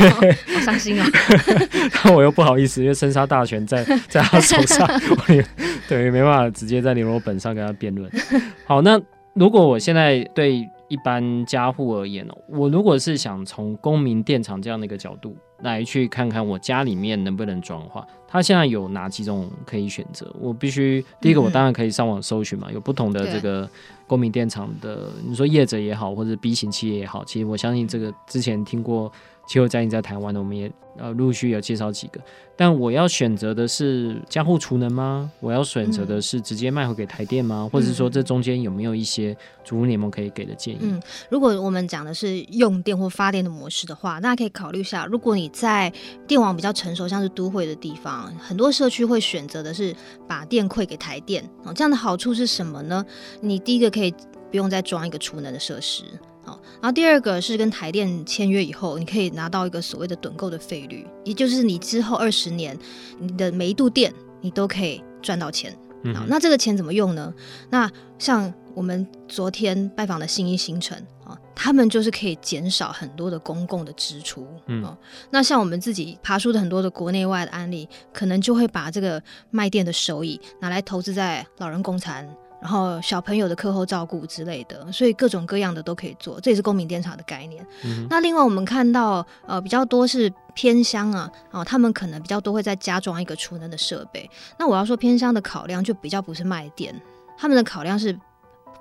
[0.05, 1.67] 哦、好伤心啊、哦。
[1.91, 4.87] 然后我又不好意思，因为生杀大权在在他手上，
[5.27, 5.45] 我也
[5.87, 8.09] 对没办法直接在联络本上跟他辩论。
[8.65, 8.99] 好，那
[9.33, 15.35] 如果我现在对一般家户而言哦，我如果是想从公民电厂这样的一个角度。
[15.61, 20.33] 来去看看我家里面能不能装化，它现在有哪几种可以选择？
[20.39, 23.69] 我必须第一个，我当然可以上网搜寻嘛，有不同的这个
[24.07, 29.11] 公民电厂的，你说业者也好，或者 B 型企业也好，其实我相信这个之前听过。
[29.49, 32.21] 气候战役在台湾的，我们也呃陆续有介绍几个。
[32.55, 35.31] 但我要选择的是加户储能吗？
[35.39, 37.61] 我要选择的是直接卖回给台电吗？
[37.63, 40.79] 嗯、或者说这中间有没有一些主妇联盟可以给的建议？
[40.81, 45.07] 嗯，如果我们讲的是用电或发电的模式的话，大家可以考虑一下。
[45.07, 45.91] 如果你在
[46.27, 49.95] 电网比较成熟，像是都会的地方，很多社区会选择的是
[50.27, 51.43] 把电馈给台电。
[51.63, 53.03] 哦，这样的好处是什么呢？
[53.41, 54.13] 你第一个可以
[54.51, 56.03] 不用再装一个储能的设施。
[56.81, 62.77] 然后第二个是跟台电签约以后，你可以拿到一个所谓的趸购的费率，也就是你之后二十年，
[63.19, 65.75] 你的每一度电你都可以赚到钱。
[66.05, 67.33] 嗯、那这个钱怎么用呢？
[67.69, 74.47] 那像我们昨天拜访的新一新城啊，他们就是可以减少很多的公共的支出。
[74.67, 74.95] 嗯，
[75.29, 82.25] 那像我们自己爬出的很多的国内外的案例，可能就会把这个卖店的收益拿来投资在老人公餐。
[82.61, 87.65] 然后小朋友的课后照顾之类的，所以各种各样的都可以做，这也是公民电厂的概念。
[87.85, 94.29] 嗯、那另外我们看到，呃，比较多是偏乡啊，啊，他们可能比较多会在家装一个储能的设备。
[94.57, 96.93] 那我要说偏乡的考量就比较不是卖电，
[97.37, 98.17] 他们的考量是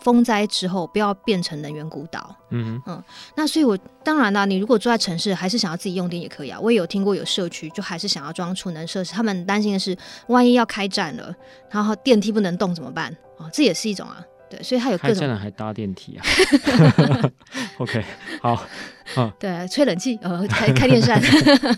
[0.01, 2.35] 风灾之后不要变成能源孤岛。
[2.51, 3.03] 嗯嗯，
[3.35, 6.59] 那所以我当然啦，你如果住在城市，还是想要自己用电也可以啊。
[6.61, 9.97] 我也有听过有社区就还是想要装储能设施，他们担心的是
[10.29, 11.35] 万一要开战了，
[11.71, 13.15] 然后电梯不能动怎么办？
[13.39, 15.15] 哦，这也是一种啊，对，所以它有各种。
[15.15, 16.25] 开战了还搭电梯啊？
[17.79, 18.05] OK，
[18.41, 18.65] 好，
[19.17, 21.21] 嗯，对，吹冷气，呃，开开电扇。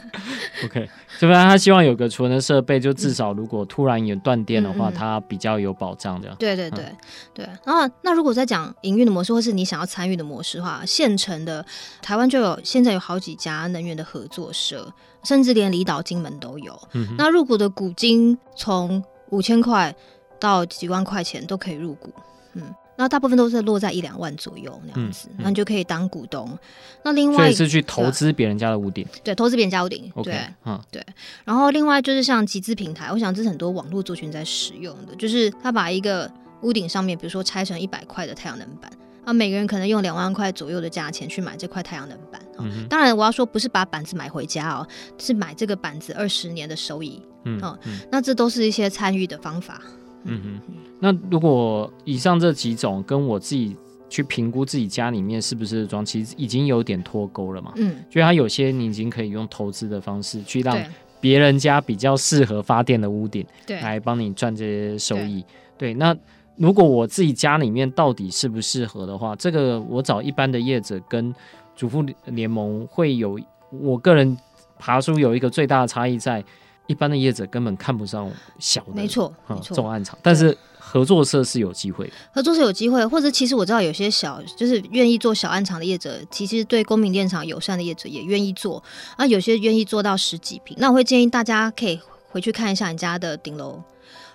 [0.64, 6.34] OK，这边他希望有个储能设备，就至少如果突然有断电的话，它、嗯、比较有保障的。
[6.38, 6.96] 对对对、嗯、
[7.34, 7.48] 对。
[7.64, 11.64] 然后，那如果在讲营运的模式，或是你想要参与的模式的话，现成的
[12.00, 14.92] 台湾就有，现在有好几家能源的合作社，
[15.24, 16.80] 甚至连离岛、金门都有。
[16.92, 19.94] 嗯、那入股的股金从五千块。
[20.40, 22.10] 到几万块钱都可以入股，
[22.54, 22.62] 嗯，
[22.96, 26.58] 那大部分都是落在一两万左右那样子，那、嗯嗯、你就可以当股东。
[27.02, 31.06] 那另外，所以是去投资别人家的屋顶，对，投资别人家屋顶，okay, 对，嗯，对。
[31.44, 36.30] 然后另外就是像集资平台，我想这是很多网络族群在使用的，就是他把一个
[36.62, 38.90] 屋顶上面，比如说拆成一百块的太阳能板，
[39.24, 42.40] 啊，每个人可能用两万块左右的价钱去买这块太阳能板。
[42.58, 44.86] 嗯、当然，我要说不是把板子买回家哦，
[45.16, 47.22] 是买这个板子二十年的收益。
[47.46, 49.80] 嗯，嗯，嗯，那这都是一些参与的方法。
[50.24, 53.74] 嗯哼，那如果以上这几种跟我自己
[54.08, 57.72] 去评估自己家里面是不是装，其实已经有点脱钩了嘛。
[57.76, 60.76] 嗯，就它有些你已经可以用投资的方式去让
[61.20, 65.42] 别人家比较适合发电的屋顶，对，来帮你赚这些收益。
[65.78, 66.14] 对，对，那
[66.56, 71.34] 如果我自己家里面到底适不适合的话，这个我找一般的业者跟
[71.74, 74.36] 主妇联盟会有，我个人
[74.78, 76.44] 爬出有一个最大的差异在。
[76.90, 80.18] 一般的业者根本看不上小的，没错，没错，重案场。
[80.20, 88.82] 但是合作社是有机会的，合作社有机会，或者其实我知道有些小，就是愿意做小案场的业者，其实对公民电厂友善的业者也愿意做。
[89.16, 92.00] 那，有些愿意做到十几平，那我会建议大家可以
[92.30, 93.80] 回去看一下你家的顶楼。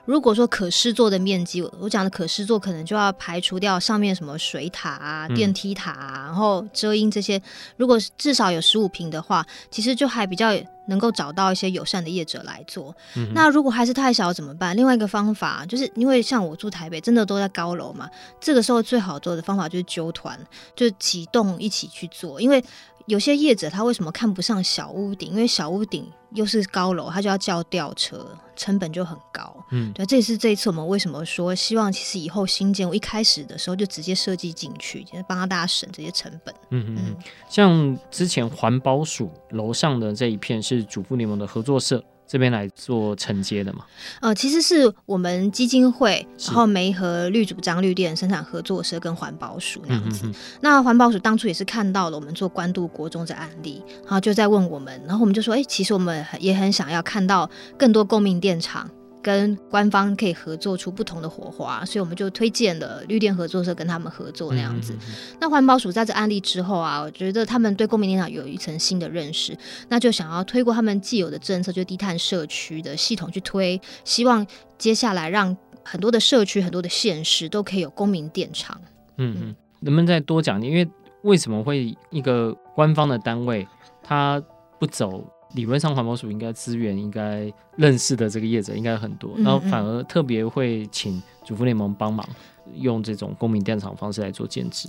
[0.06, 7.42] 如果说可视做的面积，我讲的可视做，可能就要排除掉上面什么水塔啊、电梯塔啊，然后遮阴这些。
[7.76, 10.56] 如果至少有十五平的话，其实就还比较
[10.88, 12.96] 能够找到一些友善的业者来做。
[13.16, 14.76] 嗯、那如果还是太小怎么办？
[14.76, 20.40] 另外一个方法就是，因为像我住台北，真的都在高楼嘛，这个时候最好做的方法就是揪团，
[20.76, 22.64] 就启动一起去做，因为。
[23.08, 25.30] 有些业者他为什么看不上小屋顶？
[25.30, 29.56] 因为小屋顶又是高楼，他就要叫吊车，成本就很高。
[29.72, 36.54] 嗯，对，这也是这一次我们为什么说希望，其实以后新建，我一开始的时候就直接设计进去，就是帮大家省这些成本。
[36.72, 37.16] 嗯嗯，
[37.48, 42.04] 像之前环保署楼上的这一片是主妇联盟的合作社。
[42.28, 43.86] 这边来做承接的嘛？
[44.22, 50.30] 呃，其实是我们基金会，然后媒和绿主张绿电生产合作社跟环保署那样子。
[50.62, 58.90] 那环保署当初也是看到了我们做关渡国中的案例，然后就在问我们，然后我们就说，哎，其实我们也很想要看到更多公民电厂。
[59.26, 64.94] 跟官方可以合作出不同的火花，所以我们就推荐了绿电合作社跟他们合作那样子。
[64.94, 69.58] 嗯嗯嗯，那环保署在这案例之后啊，我觉得他们对公民电厂有一层新的认识，
[69.90, 74.46] 那就想要推过他们既有的政策，就低碳社区的系统去推，希望
[74.78, 78.80] 接下来让很多的社区、很多的县市都可以有公民电厂。
[79.18, 80.72] 嗯嗯，能不能再多讲点？
[80.72, 80.88] 因为
[81.24, 83.68] 为什么会一个官方的单位
[84.04, 84.40] 他
[84.80, 85.26] 不走？
[85.56, 92.28] 理论上环保署应该资源应该认识的这个业者应该很多，然后反而特别会请主妇联盟帮忙
[92.76, 94.88] 用这种公民电厂方式来做建置。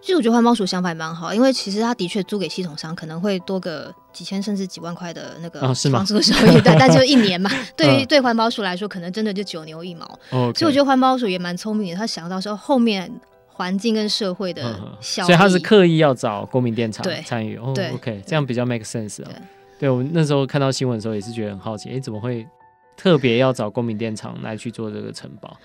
[0.00, 10.06] 其实我觉得环保署想法也蛮好，因为其实他的确租给系统商可能会多个几千甚至几万块的那个房租收益，但但就一年嘛， 对于对环保署来说可能真的就九牛一毛。
[10.30, 13.10] 所以我觉得环保署也蛮聪明的，他想到说后面
[13.48, 17.56] 环境跟社会的效益，所以他是刻意要找公民电厂参与。
[17.56, 19.30] 哦，OK，这样比较 make sense 啊。
[19.78, 22.46] 对，我那时候看到新闻的时候也是觉得很好奇，哎，怎么会
[22.96, 25.56] 特别要找公民电厂来去做这个城堡？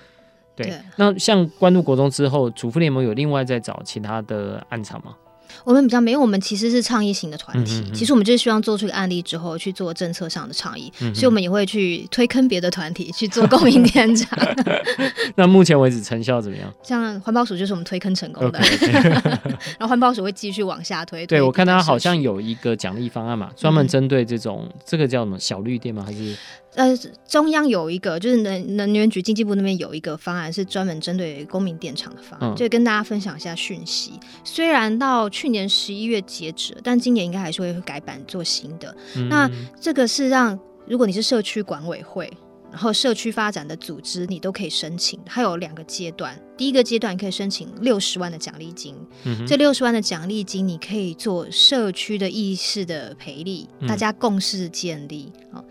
[0.56, 5.15] 对，对，那像关渡国中之后，主妇联盟有另外再找其他的暗场吗？
[5.64, 7.80] 我们比较没有，我们其实是倡议型的团体。
[7.80, 14.38] 嗯哼嗯，其实我们就是希望做出一个案例之后去做政策上的倡议，所以我们也会去推坑别的团体去做公民电厂。
[15.36, 16.74] 那目前为止成效怎么样？
[16.84, 21.26] 像环保署就是我们推坑成功的，okay, okay 然后环保署会继续往下推。
[21.26, 26.04] 对，我看他好像有一个奖励方案嘛，专门针对这种、嗯、这个叫什么小绿电吗？
[26.06, 26.36] 还是
[26.76, 26.96] 呃，
[27.28, 34.14] 中央有一个，就是能能源局经济部那边有一个方案，是专门针对公民电厂的方案，嗯、就跟大家分享一下讯息。
[34.44, 38.93] 虽然到去年十一月截止，但今年应该还是会改版做新的。
[39.15, 39.49] 嗯、那
[39.80, 42.30] 这个是让如果你是社区管委会，
[42.69, 45.17] 然后社区发展的组织，你都可以申请。
[45.25, 55.63] 它有两个阶段，第一个阶段你可以申请六十万的奖励金，嗯、这六十万的奖励金你可以做社区的意识的培力，嗯、大家共识建立啊。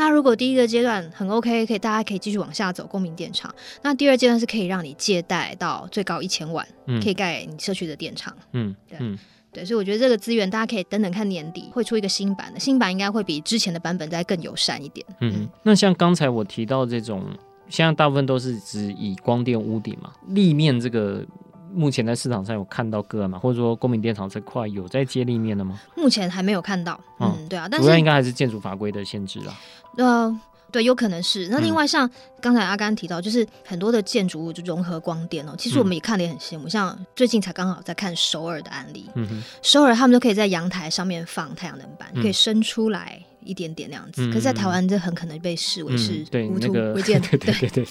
[0.00, 3.54] 那如果第一个阶段很 OK，可以大家可以继续往下走，公民电厂。
[3.82, 8.34] 那第二阶段是可以让你借贷到最高一千万，嗯、可以盖你社区的电厂。
[8.52, 9.18] 嗯，对，嗯、
[9.52, 15.06] 对，所以我觉得这个资源大家可以等等看年底会出一个新版的，新版应该会比之前的版本再更友善一点。
[15.20, 17.22] 嗯，嗯，那像刚才我提到这种，
[17.68, 21.22] 现在大部分都是只以光电屋顶嘛，立面这个。
[21.72, 23.38] 目前在市场上有看到个案吗？
[23.38, 25.80] 或者说公民电厂这块有在接立面的吗？
[25.96, 27.00] 目前还没有看到。
[27.18, 29.60] 嗯，嗯对啊，但是主要应该还是建筑法规的限制啊。
[29.96, 31.48] 呃，对，有可能是。
[31.48, 32.08] 那另外像
[32.40, 35.54] 刚才阿甘提到，就是很多的建筑物就融合光电哦。
[35.58, 39.08] 其实我们也看得也很羡慕，嗯、像最近才刚好在看首尔的案例。
[39.14, 39.42] 嗯。
[39.62, 44.26] 首尔他们都可以在阳台上面放太阳能板，嗯、可以伸出来一点点那样子。
[44.26, 47.20] 嗯、可是，在台湾这很可能被视为是无图违建。
[47.20, 47.86] 对对对对。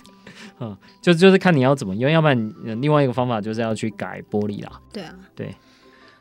[0.59, 4.79] 嗯，就就是看你要怎么用，要不然另外一个方法就是要去改玻璃啦。
[4.91, 5.55] 对啊，对。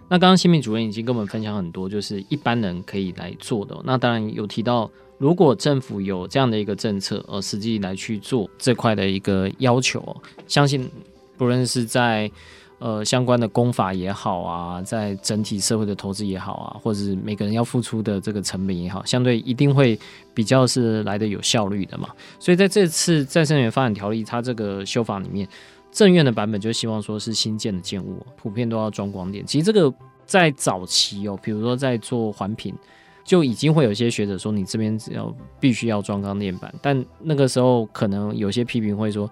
[0.08, 3.76] 那刚刚新民主任已经跟我们分享很多，就是一般人可以来做的。
[3.84, 10.90] 那当然有提到，如果政府有这样的一个政策，而实际来去做这块的一个要求，相信
[11.36, 12.30] 不论是在。
[12.80, 19.98] 呃，相关的功法也好啊，在整体社会的投资也好啊，或者是每个人要付出的这个成本也好，相对一定会
[20.32, 22.08] 比较是来的有效率的嘛。
[22.38, 25.48] 所以在这次再生能源发展条例它这个修法里面，
[25.90, 29.44] 政院的版本就希望说是新建的建物普遍都要装光电。
[29.44, 29.92] 其实这个
[30.24, 32.72] 在早期哦，比如说在做环评，
[33.24, 39.28] 就已经会有些学者说你这边只要必须要装光电板，但那个时候可能有些批评会说。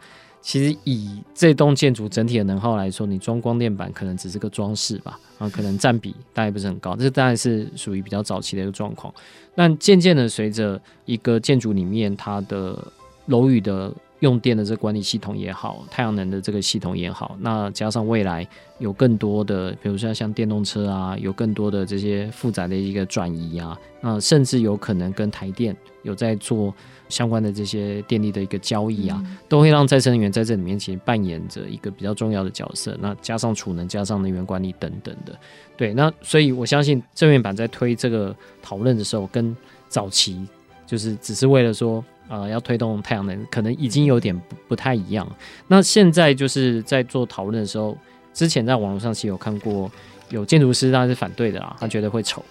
[0.47, 9.13] 其实以这栋建筑整体的能耗来说，你装光电板可能只是个装饰吧，啊，可能占比大概不是很高，这当然是属于比较早期的一个状况。
[9.57, 12.81] 但渐渐的，随着一个建筑里面它的
[13.25, 18.47] 楼宇的用电的这个管理系统也好，太阳能的这个系统也好，那加上未来
[18.79, 26.75] 有更多的，比如说像电动车啊，有更多的这些负载的一个转移啊，那甚至有可能跟台电有在做。
[27.09, 32.99] 相关的这些电力的一个交易啊，嗯、都会让再生能源在这里面其实扮演着一个比较重要的角色。
[33.01, 35.39] 那加上储能，加上能源管理等等的，
[35.77, 39.57] 对，那所以我相信正面板在推这个讨论的时候，跟
[39.89, 40.45] 早期
[40.85, 45.27] 就是只是为了说啊、呃、要推动太阳能，可能已经有点不不太一样。
[45.69, 47.97] 那现在就是在做讨论的时候，
[48.33, 49.91] 之前在网络上其实有看过
[50.31, 52.45] 有建筑师他是反对的啦，他觉得会丑，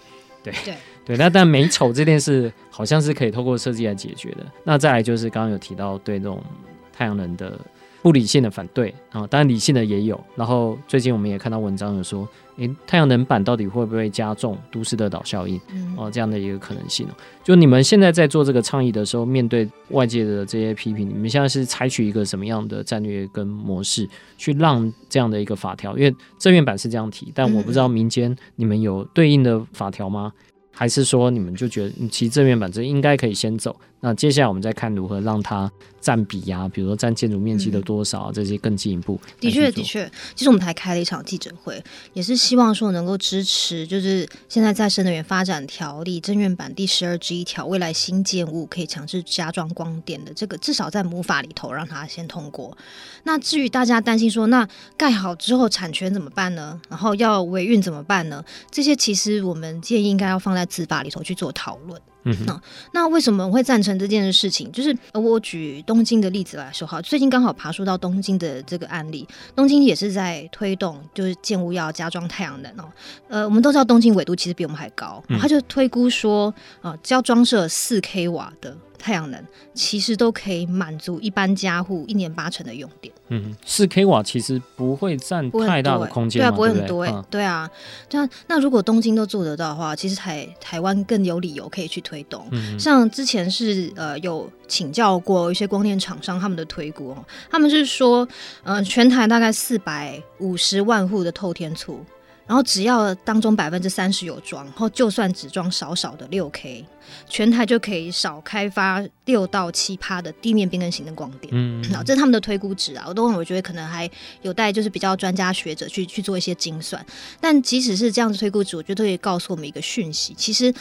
[0.43, 0.53] 对。
[0.63, 4.37] 对对，那但美丑这件事好像是可以透过设计来解决的。
[4.63, 6.43] 那再来就是刚刚有提到对这种
[6.91, 7.59] 太阳能的
[8.05, 10.23] 不理性的反对啊，当然理性的也有。
[10.35, 15.59] 然后最近我们也看到文章有说，诶，太阳能板到底会不会加重都市热岛效应？
[15.97, 17.07] 哦，这样的一个可能性。
[17.43, 25.97] 就你们现在在做这个倡议的时候，面对外界的这些批评，你们现在是采取一个什么样的战略跟模式，去让这样的一个法条？
[25.97, 30.31] 因为正面版是这样提，但我不知道民间你们有对应的法条吗？
[30.77, 39.19] 还是说你们就觉得，其实正面板这应该可以先走，那接下来我们再看如何让它占比呀、啊，比如说占建筑面积的多少、啊嗯、这些更进一步。
[39.39, 52.77] 的确，的确，其实我们还开了一场记者会，也是希望说能够支持，就是现在再生能源发展条例增院版第十二之一条，未来新建物可以强制加装光电的这个，至少在母法里头让它先通过。
[53.23, 56.79] 那至于大家担心说，那盖好之后产权怎么办呢？
[56.89, 58.45] 然后要维运怎么办呢？
[58.69, 60.63] 这些其实我们建议应该要放在。
[60.75, 62.59] 司法里头去做讨论，嗯哼，
[62.91, 64.71] 那为什么我会赞成这件事情？
[64.71, 72.89] 就是我举东京的例子来说哈，最近刚好爬树到东京的这个案例，东京也是在推动，就是建物要加装太阳能哦。
[73.27, 78.75] 呃，我们都知道东京纬度其实比我们还高，他就推估说，啊，只要装设四 k 瓦的。
[78.97, 83.13] 太阳能其实都可以满足一般家户一年八成的用电。
[83.29, 87.69] 嗯，四 k 瓦其实不会占太大的空间，对啊，不会很多哎，对啊。
[88.11, 92.47] 那那如果东京都做得到的话，其实台台湾更有理由可以去推动。
[92.51, 98.27] 嗯，像之前是呃有请教过一些光电厂商他们的推估哦，他们是说，
[98.63, 101.99] 呃，全台大概四百五十万户的透天厝，
[102.47, 106.85] 然后只要当中百分之三十有装，然后就算只装少少的六 k。
[107.29, 113.05] 全台就可以少开发六到七趴的地面变更型的光电，嗯，好，这是他们的推估值啊。
[113.07, 114.09] 我都我觉得可能还
[114.41, 117.05] 有待就是比较专家学者去去做一些精算。
[117.39, 120.73] 但即使是这样子推估值，我觉得可以告诉我们一个讯息：其实，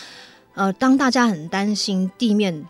[0.55, 2.65] 呃，当大家很担心地面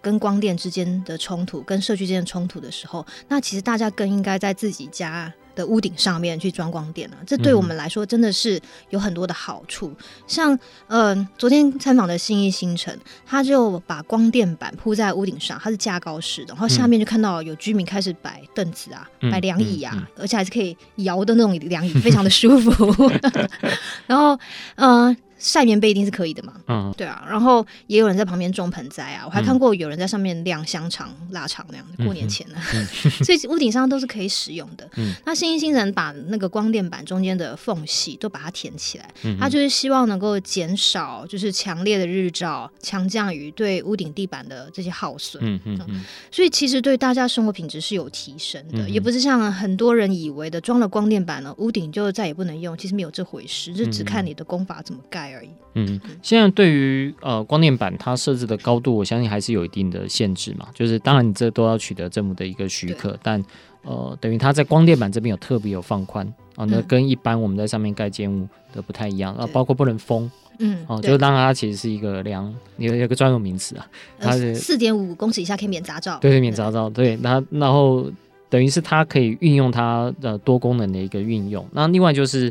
[0.00, 9.88] 跟光电之间的冲突，跟社区之间的冲突的时候，那其实大家更应该在自己家的屋顶上面去装光电啊，这对我们来说真的是有很多的好处。
[9.88, 9.96] 嗯、
[10.28, 12.96] 像呃，昨天参访的信义新城，
[13.26, 23.10] 他就把光电板铺在屋顶上，它是架高式的，然后下面就看到有居民开始摆凳子啊，嗯、摆凉椅啊，嗯嗯嗯、而且还是可以摇的那种凉椅，非常的舒服。
[24.06, 24.38] 然后
[24.76, 25.16] 呃。
[25.38, 26.54] 晒棉被一定是可以的嘛？
[26.66, 27.24] 嗯，对啊。
[27.28, 32.02] 然后也有人在旁边种盆栽啊，我还看过有人在上面晾香肠、腊肠那样子。
[32.04, 32.58] 过年前呢，
[33.24, 34.88] 所以屋顶上都是可以使用的。
[34.96, 45.42] 嗯，那信义新人把那个光电板中间的缝隙都把它填起来，嗯、它就是希望能够减少就是强烈的日照、强降雨对屋顶地板的这些耗损。
[45.44, 52.76] 嗯嗯，嗯所以其实对大家生活品质是有提升的，嗯、也不是像很多人以为的装了光电板了，屋顶就再也不能用。
[52.78, 55.25] 其实没有这回事，就只看你的功法怎么盖。
[55.34, 55.50] 而已。
[55.78, 60.68] 嗯，现在对于呃光电板它设置的高度，我相信还是有一定的限制嘛。
[60.74, 63.44] 就是当然你这都要取得政府的一个许可，但
[63.82, 73.86] 呃等于它在光电板这边有特别有放宽啊，那跟一般我们在上面盖建物的不太一样啊，对包括不能封，嗯，哦、啊，就当然它其实是一个量，有有个专用名词啊，
[74.18, 78.10] 它是四点五公尺以下可以免杂照，对对，免杂照，对，那然后
[78.48, 81.68] 等于是它可以运用它的多功能的一个运用。
[81.72, 82.50] 那另外就是。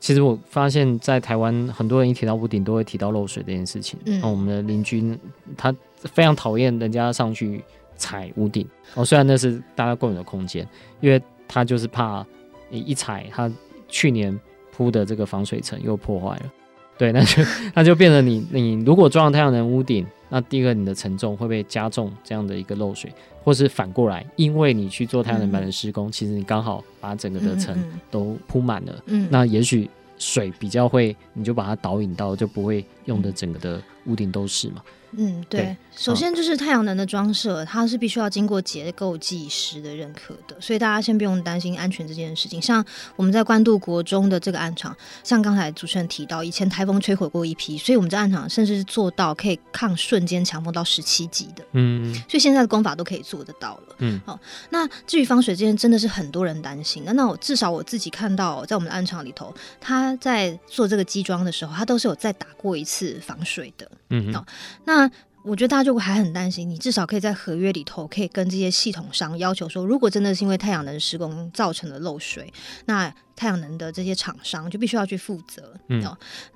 [0.00, 3.98] 其实我发现，在台湾很多人一提到屋顶，都会提到漏水这件事情。
[4.06, 5.18] 嗯，我们的邻居
[5.56, 7.62] 他非常讨厌人家上去
[7.96, 8.66] 踩屋顶。
[8.94, 10.66] 哦，虽然那是大家共有的空间，
[11.00, 12.24] 因为他就是怕
[12.70, 13.50] 你一踩，他
[13.88, 14.38] 去年
[14.70, 16.52] 铺的这个防水层又破坏了。
[16.96, 17.42] 对，那就
[17.74, 23.12] 那就变成你你如果装了太阳能屋顶，那第一个你的承重会被加重这样的一个漏水，
[23.48, 27.74] 或是反过来，因为你去做太阳能板的施工，嗯、其实你刚好把整个的层
[28.10, 29.88] 都铺满了，嗯，那也许
[30.18, 34.82] 水比较会，你就把它导引到，就不会用的整个的屋顶都是嘛。
[35.12, 35.62] 嗯，对。
[35.62, 42.62] 对首先就是太阳能的装设，它是必须要经过结构技师的认可的，所以大家先不用担心安全这件事情。
[42.62, 42.84] 像
[43.16, 51.64] 我们在关渡国中的这个暗场，像刚才主持人提到，以前台风摧毁过一批，所以我们在暗场甚至是做到可以抗瞬间强风到十七级的。
[51.72, 53.96] 嗯，所以现在的工法都可以做得到了。
[53.98, 54.38] 嗯，好。
[54.70, 57.02] 那至于防水这件，真的是很多人担心。
[57.04, 63.90] 那那我至少我自己看到，在我们的暗场里头，他在做这个机装的时候，他都是有再打过一次防水的。
[64.10, 64.44] 嗯，好。
[64.84, 65.10] 那
[65.44, 72.52] 我觉得大家就还很担心，你至少可以在合约里头可以跟这些系统商要求说，如果真的是因为太阳能施工造成的漏水，
[72.84, 75.72] 那太阳能的这些厂商就必须要去负责。
[75.88, 76.02] 嗯，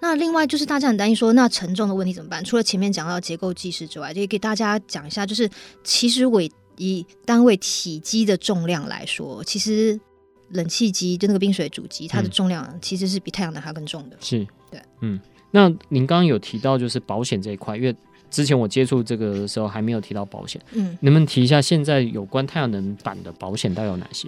[0.01, 2.45] 那另外就是大家很担心说，那沉重的问题怎么办？
[2.45, 5.49] 除了前面讲到结构技师之外，就给大家讲一下，就是
[5.85, 6.43] 其实我
[6.77, 9.99] 以单位体积的重量来说，其实
[10.51, 14.17] 冷气机就那个冰水主机，它的重量其实是比太阳能还要更重的。
[14.21, 15.19] 是，对，嗯。
[15.53, 17.95] 那您刚刚有提到就是保险这一块，因为
[18.31, 24.27] 之前我接触这个的时候还没有提到保险，嗯，能不能提一下现在有关太阳能板的保险大概有哪些？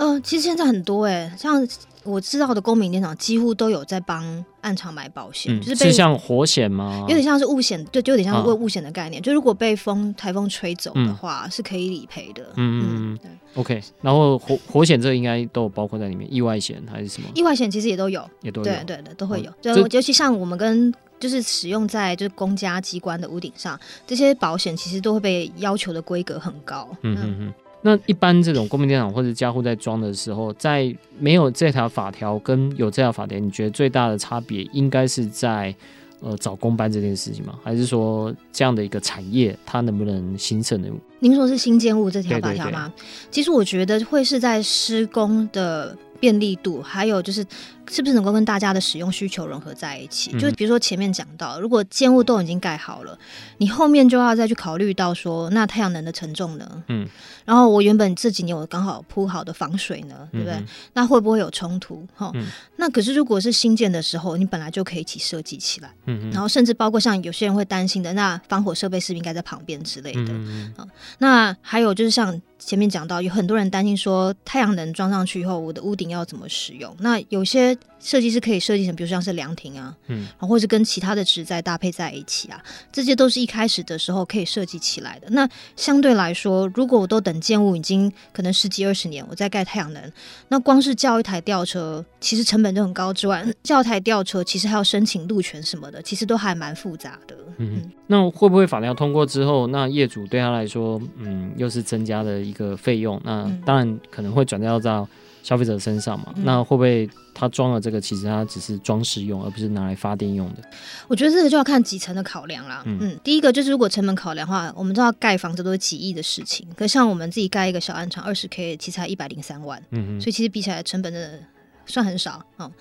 [0.00, 1.66] 嗯、呃，其实现在很多哎、欸，像。
[2.02, 7.00] 我知道的公民电厂几乎都有在帮暗场买保险，嗯、就是是像火险吗？
[7.02, 9.20] 有点像是物险，对，就有点像是物险的概念。
[9.20, 12.42] 啊、就如果被风台风吹走的话，嗯、是可以理赔的。
[12.56, 13.30] 嗯嗯对。
[13.54, 17.28] OK，然后火火险这个应该都有包括在里面，意外险还是什么？
[17.34, 19.52] 意外险其实也都有，也都有，对对对，都会有。
[19.60, 20.90] 就、哦、尤其像我们跟
[21.20, 26.88] 就是使用在就是公家机关的屋顶上，这些保险其实都会被要求的规格很高。
[27.02, 27.54] 嗯嗯嗯。
[27.82, 35.74] 那一般这种公民电厂或者家户在装的时候，在没有这条法条跟有这条法条，你觉得最大的差别应该是在
[36.20, 37.58] 呃找工班这件事情吗？
[37.62, 40.88] 还是说这样的一个产业它能不能兴盛呢？
[41.20, 42.92] 您说是新建物这条法条吗？
[43.30, 47.44] 其实我觉得会是在施工的便利度，还有就是。
[47.90, 50.30] 是不是能够跟大家的使用需求融合在一起？
[50.32, 53.18] 嗯、就比如说前面讲到，如果建物都已经盖好了，
[53.58, 56.84] 你后面就要再去考虑到说，那太阳能的承重呢？
[56.86, 57.08] 嗯，
[57.44, 60.54] 然后我原本这几年我刚好铺好的防水呢，对不对？
[60.54, 62.06] 嗯、那会不会有冲突？
[62.14, 70.28] 哈、嗯，那可是如果是新建的时候，你本来就可以一起设计起来，嗯哼然后甚至包括像有些人会担心的，那防火设备是不是应该在旁边之类的？
[70.28, 70.88] 嗯哼
[71.18, 76.94] 那还有就是像前面讲到，有很多人担心说，太阳能装上去以后，我的屋顶要怎么使用？
[77.00, 77.76] 那有些。
[77.98, 82.58] 设计师可以设计成，比如像是凉亭啊，嗯，然后或者是跟其他的植栽搭配在一起啊，
[82.90, 85.28] 这些都是一开始的时候可以设计起来的。
[85.30, 90.12] 那相对来说，如果我都等建物已经可能十几二十年，我再盖太阳能，
[90.48, 97.36] 那光是叫一台吊车，其实成本就很高之外， 叫一台吊车其实还要申请路权什么的，其实都还蛮复杂的。
[97.58, 103.20] 嗯，嗯，那会不会法条通过之后，那业主对他来说，嗯，又是增加的一个费用？
[103.22, 105.06] 那当然可能会转嫁到。
[105.42, 110.62] 消费者身上嘛，嗯、那会不会它装了这个，其实它只是装饰用，而不是拿来发电用的？
[111.08, 112.82] 我觉得这个就要看几层的考量啦。
[112.86, 121.38] 嗯，嗯，第一个就是如果成本考量的话，我们知道盖房子都是几亿的事情，可像我们自己盖一个小暗场，二十 K 其实才一百零三万，嗯嗯，所以其实比起来成本真的
[121.86, 122.44] 算很少啊。
[122.58, 122.72] 嗯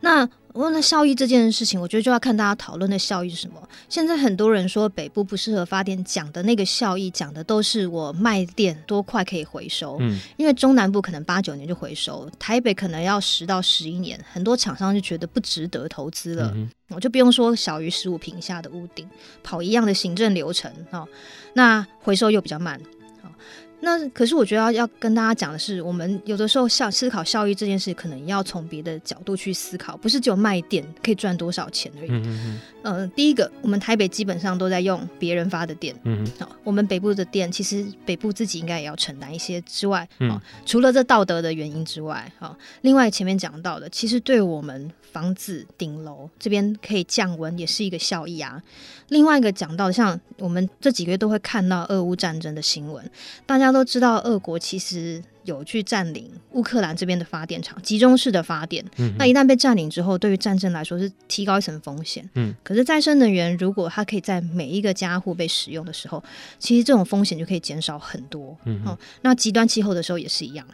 [0.00, 3.68] 那我问了效益这件事情，我觉得就要看大家讨论的效益是什么。
[3.88, 9.96] 现在很多人说北部不适合发电，讲的那个效益，讲的都是我卖电多快可以回收。
[10.00, 16.50] 嗯，因为中南部可能八九年就回收，台北可能要十到十一年，很多厂商就觉得不值得投资了。
[16.56, 19.08] 嗯，我就不用说小于十五平下的屋顶，
[19.44, 21.06] 跑一样的行政流程哦，
[21.54, 22.80] 那回收又比较慢。
[23.80, 32.10] 那可是我觉得要要跟大家讲的是，我们有的时候效思考效益这件事，可能要从别的角度去思考，不是只有卖电可以赚多少钱而已。
[32.10, 33.06] 嗯嗯嗯、呃。
[33.08, 35.94] 第一个，我们台北基本上都在用别人发的电。
[36.04, 48.62] 嗯好、哦，我们北部的电其实北部自己应该也要承担一些之外，嗯、哦，除了这道德的原因之外，哈、哦，另外前面讲到的，其实对我们房子顶楼这边可以降温，也是一个效益啊。
[49.08, 53.04] 另外一个讲到的，像我们这几个月都会看到俄乌战争的新闻，
[53.44, 58.84] 大家都知道，俄国其实有去占领乌克兰这边的发电厂，集中式的发电。
[58.98, 62.28] 嗯、那一旦被占领之后，对于战争来说是提高一层风险。
[62.34, 66.22] 嗯，可是再生能源如果它可以在每一个家户被使用的时候，
[66.58, 68.56] 其实这种风险就可以减少很多。
[68.64, 70.66] 嗯、哦，那极端气候的时候也是一样。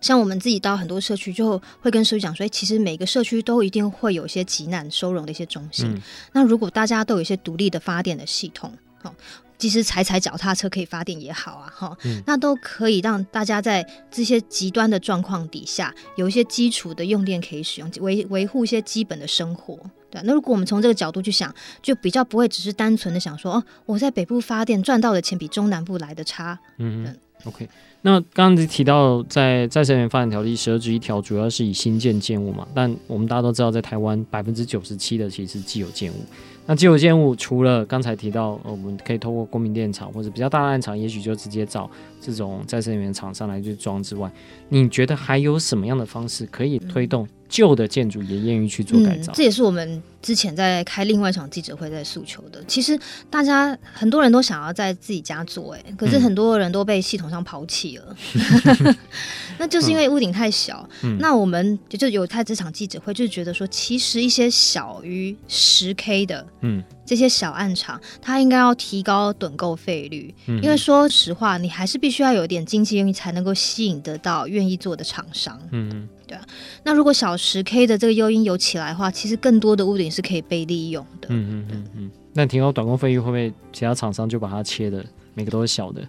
[0.00, 5.88] 像我们自己到很多社区，就会跟社区讲说，其实每个社区都一定会有一些急难收容的一些中心。
[5.88, 6.00] 嗯、
[6.32, 8.72] 那如果大家都有一些独立的发电的系统，
[9.02, 9.12] 哦，
[9.58, 19.78] 即使踩踩脚踏车可以发电也好啊，哈、那都可以让大家在这些极端的状况底下，有一些基础的用电可以使用，维维护一些基本的生活。
[20.10, 26.58] 对，那如果我们从这个角度去想，就比较不会只是单纯的想说，哦，我在北部发电赚到的钱比中南部来的差。
[26.78, 27.68] 嗯，嗯，OK。
[28.00, 36.24] 那刚刚提到在再生能源发展条例十二之一条，主要是以新建建物嘛，但我们大家都知道，在台湾百分之九十七的其实是既有建物。
[36.68, 41.90] 那既有建物除了刚才提到，呃，我们可以透过公民电厂或者比较大的案场，也许就直接找
[42.20, 44.30] 这种再生能源厂商来去装之外，
[44.68, 49.32] 你觉得还有什么样的方式可以推动旧的建筑也愿意去做改造？
[49.32, 50.02] 嗯，这也是我们。
[50.20, 52.98] 之前在开另外一场记者会，在诉求的，其实
[53.30, 58.96] 大家很多人都想要在自己家做，哎，可是很多人都被系统上抛弃了，嗯、
[59.58, 60.88] 那就是因为屋顶太小。
[61.02, 76.08] 嗯、那我们就就有开这场记者会，就是觉得说，其实一些小于十 K 的，嗯，这些小暗场，它应该要提高趸购费率，嗯、因为说实话，你还是必须要有点经济用意，才能够吸引得到愿意做的厂商，嗯。
[76.28, 76.44] 对啊，
[76.84, 81.28] 那如果小十 K 的这个诱因有起来的话，其实更多的屋顶是可以被利用的。
[81.30, 82.10] 嗯嗯嗯嗯。
[82.34, 85.02] 那提高短购费率会不会其他厂商就把它切的
[85.32, 86.06] 每个都是小的？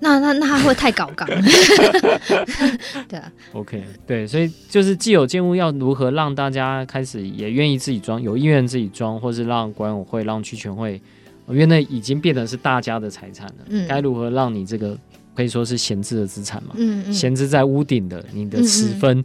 [0.00, 1.28] 那那那他会太搞刚。
[3.08, 3.32] 对啊。
[3.52, 11.00] OK，对，所以就是既有建物要如何让大家开始也愿意自己装，有意愿自己装，或是让管委会、让区权会，
[11.48, 13.54] 因为那已经变得是大家的财产了。
[13.68, 13.86] 嗯。
[13.88, 14.96] 该如何让你这个
[15.34, 16.70] 可以说是闲置的资产嘛？
[16.76, 17.12] 嗯嗯。
[17.12, 19.18] 闲置在屋顶的你的十分。
[19.18, 19.24] 嗯嗯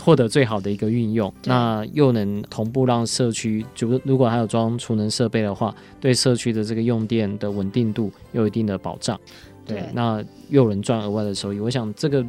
[0.00, 9.20] 获得最好的一个运用，那又能同步让社区，就如果还有装储能设备的话，对社区的这个用电的稳定度有一定的保障。
[9.66, 11.60] 对，对那又能赚额外的收益。
[11.60, 12.24] 我想这个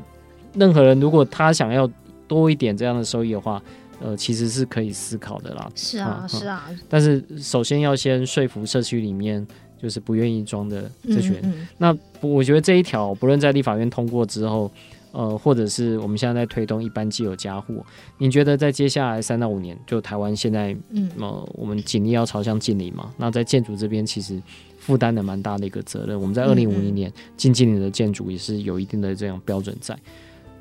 [0.54, 1.90] 任何人如果他想要
[2.28, 3.62] 多一点这样的收益的话，
[4.02, 5.72] 呃，其实是可以思考的啦。
[5.76, 6.70] 是啊，嗯、是啊。
[6.90, 9.46] 但是首先要先说服社区里面
[9.82, 11.42] 就是不愿意装的这群人。
[11.44, 14.72] 嗯嗯那我觉得这一条不论在立法院通过之后。
[15.16, 17.86] 呃，或者是我们现在在推动一般既有家户，
[18.18, 23.14] 你觉得在接下来三到五年，就台湾现在，嗯，呃，我们尽力要朝向近零嘛？
[23.18, 24.42] 那在建筑这边，其实
[24.84, 26.20] 负担的蛮大的一个责任。
[26.20, 29.98] 我们在二零五零年近几年的建筑也是有一定的这样标准在。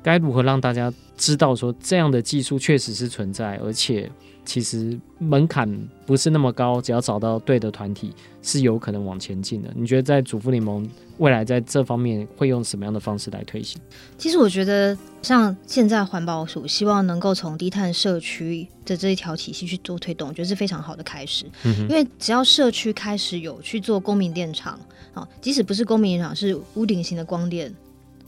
[0.03, 4.11] 该如何让大家知道说这样的技术确实是存在，而且
[4.45, 5.67] 其实门槛
[6.05, 9.71] 不是那么高，只要找到对的团体是有可能往前进的。
[9.73, 10.85] 你觉得在主妇联盟
[11.17, 13.81] 未来在这方面会用什么样的方式来推行？
[14.17, 21.45] 其实我觉得像现在环保署希望能够从低碳社区的这一条体系去做推动，我觉得是非常好的开始。
[21.63, 24.77] 嗯、因为只要社区开始有去做公民电厂
[25.13, 27.73] 啊，即使不是公民电厂，是屋顶型的光电。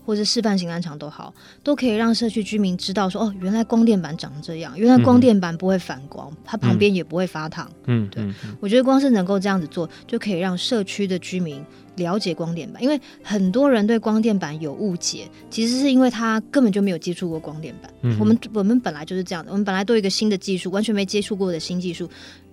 [0.06, 1.34] 或者示范型安场都好，
[1.64, 7.68] 都可以让社区居民知道说，哦，原来光电板长这样，原来光电板不会反光，嗯、它旁边也不会发烫。
[7.86, 11.60] 嗯，对，嗯嗯、我觉得光是能够这样子做，就可以让社区的居民
[11.96, 17.90] 了解光电板，因为很多人对光电板有误解，其实是因为他根本就没有接触过光电板。
[18.02, 22.08] 嗯、我们我们本来就是这样的，我们本来都有一个新的技术，完全没接触过的新技术。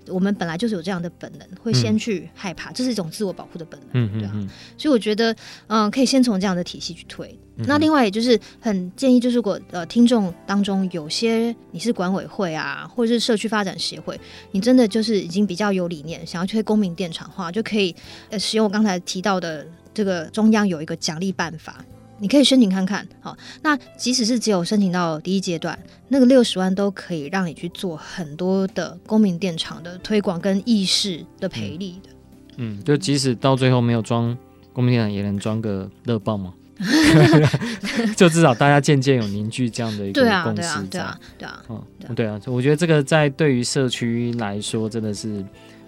[0.08, 4.34] 我们本来就是有这样的本能，会先去害怕，嗯、这是一种自我保护的本能，对啊。
[4.78, 5.32] 所以我觉得，
[5.68, 7.38] 嗯、呃，可以先从这样的体系去推。
[7.56, 14.20] 嗯、那另外，也就是很建议，就是如果呃听众当中有些你是管委会啊，或者是社区发展协会，
[14.52, 17.96] 你真的就是已经比较有理念，想要推公民电厂化，就可以
[18.30, 21.86] 呃使用我刚才提到的这个中央有一个奖励办法。
[22.20, 32.10] 你可以申请看看，好，那即使是只有申请到第一阶段，那个六十万都可以让你去做很多的公民电厂的推广跟意识的培力的。
[32.58, 34.38] 嗯，就即使到最后没有装
[34.72, 36.54] 公民电厂，也能装个热棒吗？
[38.16, 40.62] 就至少大家渐渐有凝聚这样的一个共识。
[40.62, 45.44] 对啊，对啊，对啊，嗯，对啊，我觉得这个在对于社区来说真的是。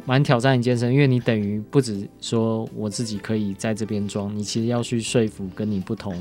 [0.06, 6.14] 蛮挑战一件事，因为你等于不止说我自己可以在这边装，你其实要去说服跟你不同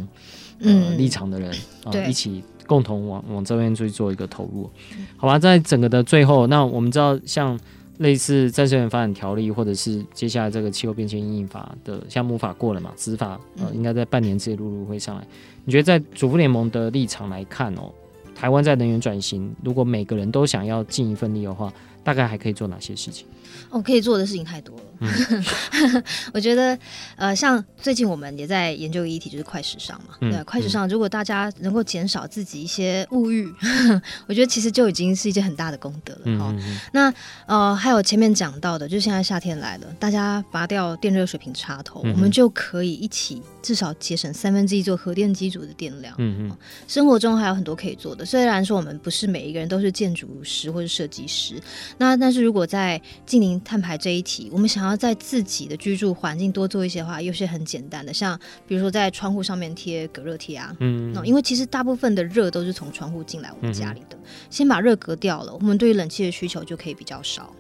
[0.60, 1.52] 呃、嗯、立场的人
[1.84, 4.70] 啊，一起共同往往这边去做一个投入，
[5.16, 5.38] 好吧？
[5.38, 7.58] 在整个的最后，那我们知道像
[7.98, 12.90] 类似再生能源发展条例，或者是接下来这个气候变迁因应法的项目法过了嘛？
[12.96, 15.26] 执法呃，应该在半年之内陆陆会上来。
[15.64, 17.92] 你觉得在主妇联盟的立场来看哦，
[18.34, 21.72] 台湾在能源转型，如果每个人都想要尽一份力的话，
[22.02, 23.26] 大概还可以做哪些事情？
[23.74, 24.82] 我、可以做的事情太多了。
[25.04, 26.02] 嗯、
[26.32, 26.78] 我觉得，
[27.16, 30.14] 呃，像最近我们也在研究一议题，就是快时尚嘛。
[30.20, 36.20] 嗯、对，快时尚，如果大家能够减少自己一些物欲，嗯、 我觉得其实就已经是一件很大的功德了。
[36.24, 36.54] 嗯、哦，
[36.92, 37.12] 那
[37.46, 46.14] 呃，还有前面讲到的，就是现在夏天来了，大家拔掉电热水瓶插头，嗯、我们就可以一起至少节省三分之一做核电机组的电量。
[46.18, 46.56] 嗯嗯、哦。
[46.88, 51.60] 生活中还有很多可以做的，虽然说我们不是每一个人都是建筑师或者设计师，
[51.98, 64.18] 那但是如果在近零碳排这一题，我们想要在自己的居住环境多做一些的话，有些很简单的，像比如说在窗户上面贴隔热贴啊，嗯，因为其实大部分的热都是从窗户进来我们家里的，嗯、
[64.50, 67.52] 先把热隔掉了，我们对于冷气的需求就可以比较少。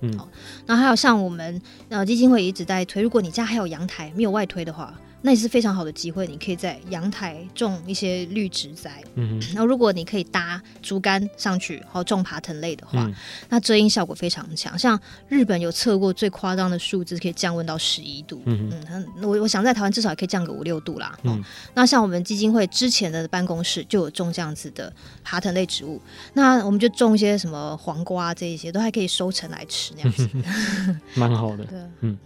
[0.00, 0.28] 嗯，好，
[0.66, 4.94] 那还有像我们呃基金会一直在推，如果你家还有阳台没有外推的话。
[5.22, 9.02] 那也是非常好的机会，你可以在阳台种一些绿植栽。
[9.14, 13.14] 嗯哼， 然后如果你可以搭竹竿上去，然后种爬藤类的话，嗯、
[13.48, 14.78] 那遮阴效果非常强。
[14.78, 14.98] 像
[15.28, 18.42] 日本有测过最夸张的数字，可以降温到十一度。
[18.46, 21.16] 嗯嗯，我我想在台湾至少也可以降个五六度啦。
[21.22, 21.42] 嗯，
[21.74, 24.92] 那像我们基金会之前的办公室就有种这样子的
[25.22, 26.00] 爬藤类植物，
[26.34, 30.28] 那我们就种一些什么黄瓜这一些，都还可以收成来吃那样子，
[31.14, 31.64] 蛮好的。
[31.64, 32.18] 对，嗯。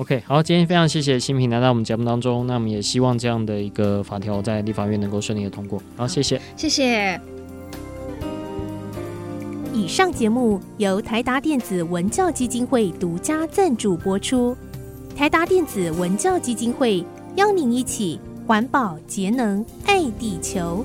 [0.00, 2.46] OK，好，今天非常谢谢新平来到我们节目当中。
[2.46, 5.78] 那我们也希望这样的一个法条在立法院能够顺利的通过。
[5.94, 7.20] 好，谢谢，谢谢。
[9.74, 14.56] 以上节目由台达电子文教基金会独家赞助播出。
[15.14, 17.04] 台达电子文教基金会
[17.36, 20.82] 邀您一起环保节能爱地球。